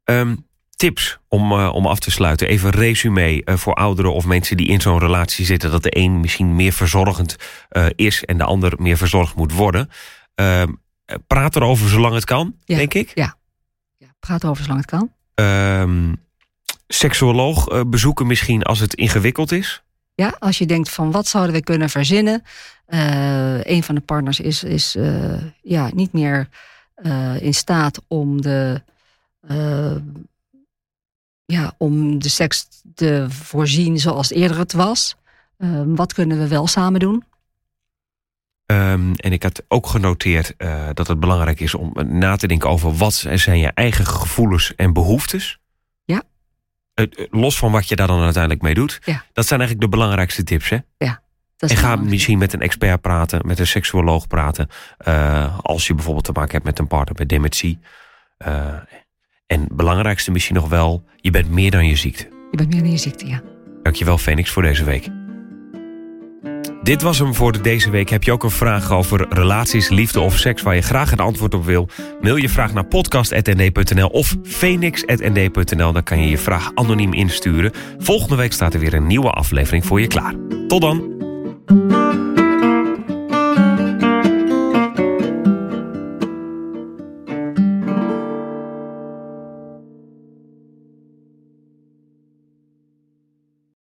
Um, 0.05 0.47
tips 0.77 1.19
om, 1.29 1.53
uh, 1.53 1.75
om 1.75 1.87
af 1.87 1.99
te 1.99 2.11
sluiten. 2.11 2.49
Even 2.49 2.71
resume 2.71 3.43
voor 3.45 3.75
ouderen 3.75 4.13
of 4.13 4.25
mensen 4.25 4.57
die 4.57 4.69
in 4.69 4.81
zo'n 4.81 4.99
relatie 4.99 5.45
zitten. 5.45 5.71
Dat 5.71 5.83
de 5.83 5.97
een 5.97 6.21
misschien 6.21 6.55
meer 6.57 6.73
verzorgend 6.73 7.37
is 7.95 8.25
en 8.25 8.39
de 8.39 8.45
ander 8.45 8.75
meer 8.79 8.97
verzorgd 8.97 9.35
moet 9.35 9.53
worden. 9.53 9.91
Ehm, 10.35 10.73
praat 11.27 11.57
erover 11.57 11.89
zolang 11.89 12.15
het 12.15 12.25
kan, 12.25 12.55
ja. 12.65 12.77
denk 12.77 12.95
ik. 12.95 13.11
Ja. 13.15 13.37
ja, 13.97 14.09
praat 14.21 14.43
erover 14.43 14.65
zolang 14.65 14.81
het 14.81 14.91
kan 14.91 15.11
seksuoloog 16.89 17.73
uh, 17.73 17.81
bezoeken 17.87 18.27
misschien 18.27 18.63
als 18.63 18.79
het 18.79 18.95
ingewikkeld 18.95 19.53
is? 19.53 19.83
Ja, 20.15 20.37
als 20.39 20.59
je 20.59 20.67
denkt 20.67 20.91
van 20.91 21.11
wat 21.11 21.27
zouden 21.27 21.55
we 21.55 21.63
kunnen 21.63 21.91
verzinnen. 21.91 22.43
Uh, 22.89 23.65
een 23.65 23.83
van 23.83 23.95
de 23.95 24.01
partners 24.01 24.41
is, 24.41 24.65
is 24.65 24.97
uh, 24.97 25.43
ja, 25.63 25.91
niet 25.95 26.13
meer 26.13 26.49
in 27.41 27.55
staat 27.55 28.03
om 28.09 28.43
de, 28.43 28.83
ja, 31.45 31.75
om 31.77 32.19
de 32.23 32.29
seks 32.29 32.69
te 32.95 33.27
voorzien 33.29 33.99
zoals 33.99 34.31
eerder 34.31 34.59
het 34.59 34.73
was. 34.73 35.17
wat 35.87 36.13
kunnen 36.13 36.39
we 36.39 36.49
wel 36.49 36.67
samen 36.67 37.01
doen? 37.01 37.25
Um, 38.67 39.15
en 39.15 39.33
ik 39.33 39.43
had 39.43 39.63
ook 39.69 39.87
genoteerd 39.87 40.55
dat 40.95 41.09
het 41.09 41.21
belangrijk 41.21 41.61
is 41.61 41.75
om 41.75 41.93
na 42.07 42.37
te 42.37 42.47
denken 42.47 42.71
over 42.71 42.95
wat 42.97 43.15
zijn 43.35 43.59
je 43.59 43.71
eigen 43.75 44.07
gevoelens 44.07 44.75
en 44.75 44.93
behoeftes. 44.93 45.59
Eh, 46.99 47.27
los 47.31 47.59
van 47.59 47.73
wat 47.73 47.89
je 47.89 47.97
daar 47.97 48.07
dan 48.07 48.23
uiteindelijk 48.23 48.63
mee 48.63 48.75
doet. 48.75 49.01
Ja. 49.05 49.25
Dat 49.33 49.47
zijn 49.47 49.61
eigenlijk 49.61 49.91
de 49.91 49.97
belangrijkste 49.97 50.43
tips, 50.43 50.69
hè? 50.69 50.79
Ja. 50.97 51.23
en 51.57 51.77
ga 51.77 51.97
misschien 51.97 52.39
met 52.39 52.53
een 52.53 52.61
expert 52.61 53.01
praten, 53.01 53.41
met 53.47 53.59
een 53.59 53.67
seksuoloog 53.67 54.27
praten. 54.27 54.69
Uh, 55.09 55.59
als 55.63 55.87
je 55.87 55.95
bijvoorbeeld 55.95 56.25
te 56.25 56.33
maken 56.33 56.53
hebt 56.53 56.65
met 56.65 56.79
een 56.79 56.87
partner 56.87 57.19
met 57.19 57.29
dementie. 57.29 57.79
Uh, 58.47 58.75
en 59.47 59.67
belangrijkste 59.71 60.31
misschien 60.31 60.55
nog 60.55 60.69
wel, 60.69 61.05
je 61.17 61.31
bent 61.31 61.51
meer 61.51 61.71
dan 61.71 61.87
je 61.87 61.97
ziekte. 61.97 62.29
Je 62.51 62.57
bent 62.57 62.69
meer 62.69 62.83
dan 62.83 62.91
je 62.91 62.99
ziekte, 62.99 63.27
ja. 63.27 63.43
Dankjewel, 63.83 64.19
Phoenix, 64.19 64.51
voor 64.51 64.63
deze 64.63 64.85
week. 64.85 65.28
Dit 66.89 67.03
was 67.03 67.19
hem 67.19 67.35
voor 67.35 67.63
deze 67.63 67.91
week. 67.91 68.09
Heb 68.09 68.23
je 68.23 68.33
ook 68.33 68.43
een 68.43 68.51
vraag 68.51 68.93
over 68.93 69.27
relaties, 69.29 69.89
liefde 69.89 70.21
of 70.21 70.37
seks... 70.39 70.63
waar 70.63 70.75
je 70.75 70.83
graag 70.83 71.13
een 71.13 71.19
antwoord 71.19 71.55
op 71.55 71.65
wil? 71.65 71.89
Mail 72.21 72.37
je 72.37 72.49
vraag 72.49 72.73
naar 72.73 72.85
podcast.nd.nl 72.85 74.09
of 74.09 74.37
phoenix.nd.nl. 74.43 75.93
Dan 75.93 76.03
kan 76.03 76.21
je 76.21 76.31
je 76.31 76.39
vraag 76.39 76.71
anoniem 76.75 77.13
insturen. 77.13 77.73
Volgende 77.99 78.37
week 78.37 78.53
staat 78.53 78.75
er 78.75 78.81
weer 78.81 78.95
een 78.95 79.07
nieuwe 79.07 79.31
aflevering 79.31 79.87
voor 79.87 80.01
je 80.01 80.07
klaar. 80.07 80.35
Tot 80.69 80.81
dan! 80.81 81.98